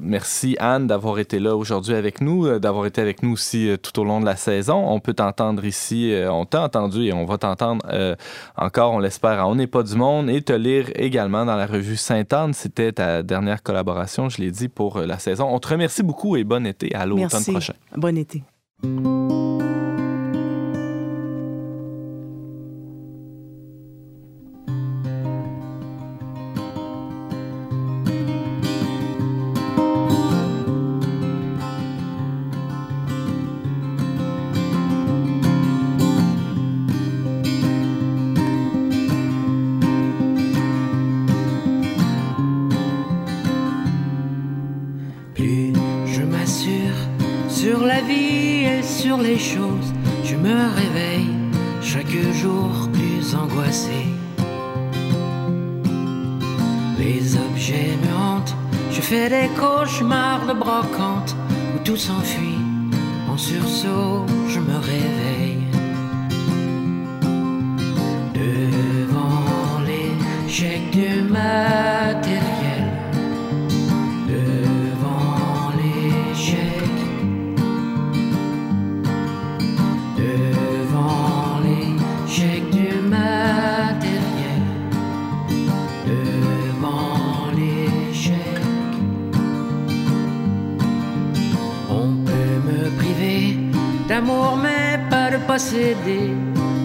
[0.00, 4.04] merci Anne d'avoir été là aujourd'hui avec nous, d'avoir été avec nous aussi tout au
[4.04, 4.84] long de la saison.
[4.88, 8.16] On peut t'entendre ici, on t'a entendu et on va t'entendre euh,
[8.56, 11.66] encore, on l'espère, à On n'est pas du monde et te lire également dans la
[11.66, 12.52] revue Sainte-Anne.
[12.52, 15.48] C'était ta dernière collaboration, je l'ai dit, pour euh, la saison.
[15.50, 17.74] On te remercie beaucoup et bon été à l'automne prochain.
[17.96, 18.42] Bon été.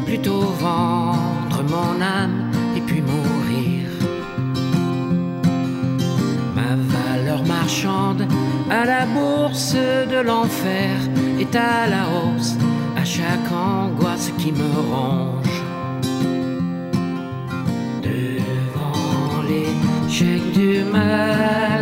[0.05, 3.89] Plutôt vendre mon âme et puis mourir.
[6.55, 8.27] Ma valeur marchande
[8.69, 10.91] à la bourse de l'enfer
[11.39, 12.55] est à la hausse
[12.95, 15.63] à chaque angoisse qui me ronge.
[18.03, 21.74] Devant l'échec du matériel,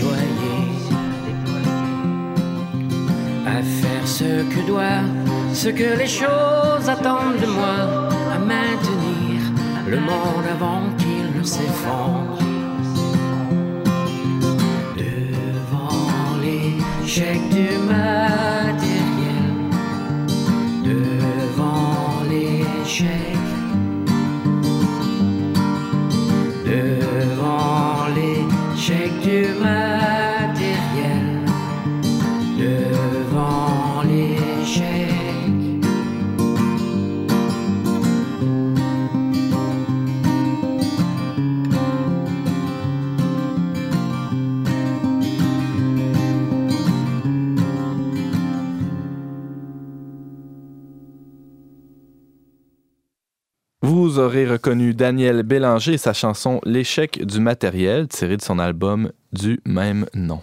[0.00, 0.90] forces
[1.26, 1.88] déployées.
[3.46, 5.02] À faire ce que doit,
[5.52, 9.40] ce que les choses attendent de moi, à maintenir
[9.86, 12.38] le monde avant qu'il ne s'effondre.
[14.96, 19.48] Devant l'échec du matériel,
[20.84, 23.37] devant l'échec,
[54.18, 59.12] Vous aurez reconnu Daniel Bélanger et sa chanson L'échec du matériel, tirée de son album
[59.32, 60.40] du même nom.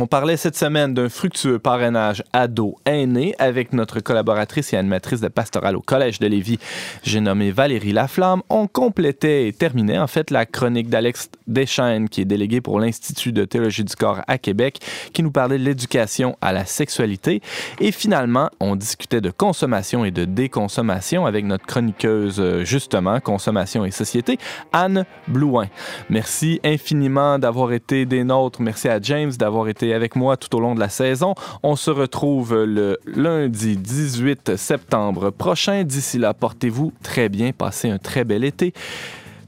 [0.00, 5.26] On parlait cette semaine d'un fructueux parrainage ado aîné avec notre collaboratrice et animatrice de
[5.26, 6.60] pastorale au Collège de Lévis.
[7.02, 8.42] J'ai nommé Valérie Laflamme.
[8.48, 13.32] On complétait et terminait en fait la chronique d'Alex Deschaines, qui est délégué pour l'Institut
[13.32, 14.78] de théologie du corps à Québec,
[15.12, 17.42] qui nous parlait de l'éducation à la sexualité.
[17.80, 23.84] Et finalement, on discutait de consommation et de déconsommation avec notre chroniqueuse, euh, justement, consommation
[23.84, 24.38] et société,
[24.72, 25.66] Anne Blouin.
[26.08, 28.62] Merci infiniment d'avoir été des nôtres.
[28.62, 31.34] Merci à James d'avoir été avec moi tout au long de la saison.
[31.62, 35.82] On se retrouve le lundi 18 septembre prochain.
[35.84, 37.52] D'ici là, portez-vous très bien.
[37.52, 38.72] Passez un très bel été.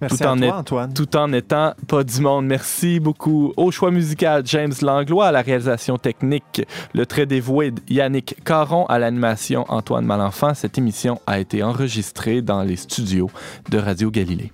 [0.01, 0.95] Merci Tout à en toi, est- Antoine.
[0.95, 2.47] Tout en étant pas du monde.
[2.47, 6.62] Merci beaucoup au choix musical James Langlois, à la réalisation technique,
[6.95, 10.55] le très dévoué Yannick Caron, à l'animation Antoine Malenfant.
[10.55, 13.28] Cette émission a été enregistrée dans les studios
[13.68, 14.51] de Radio Galilée.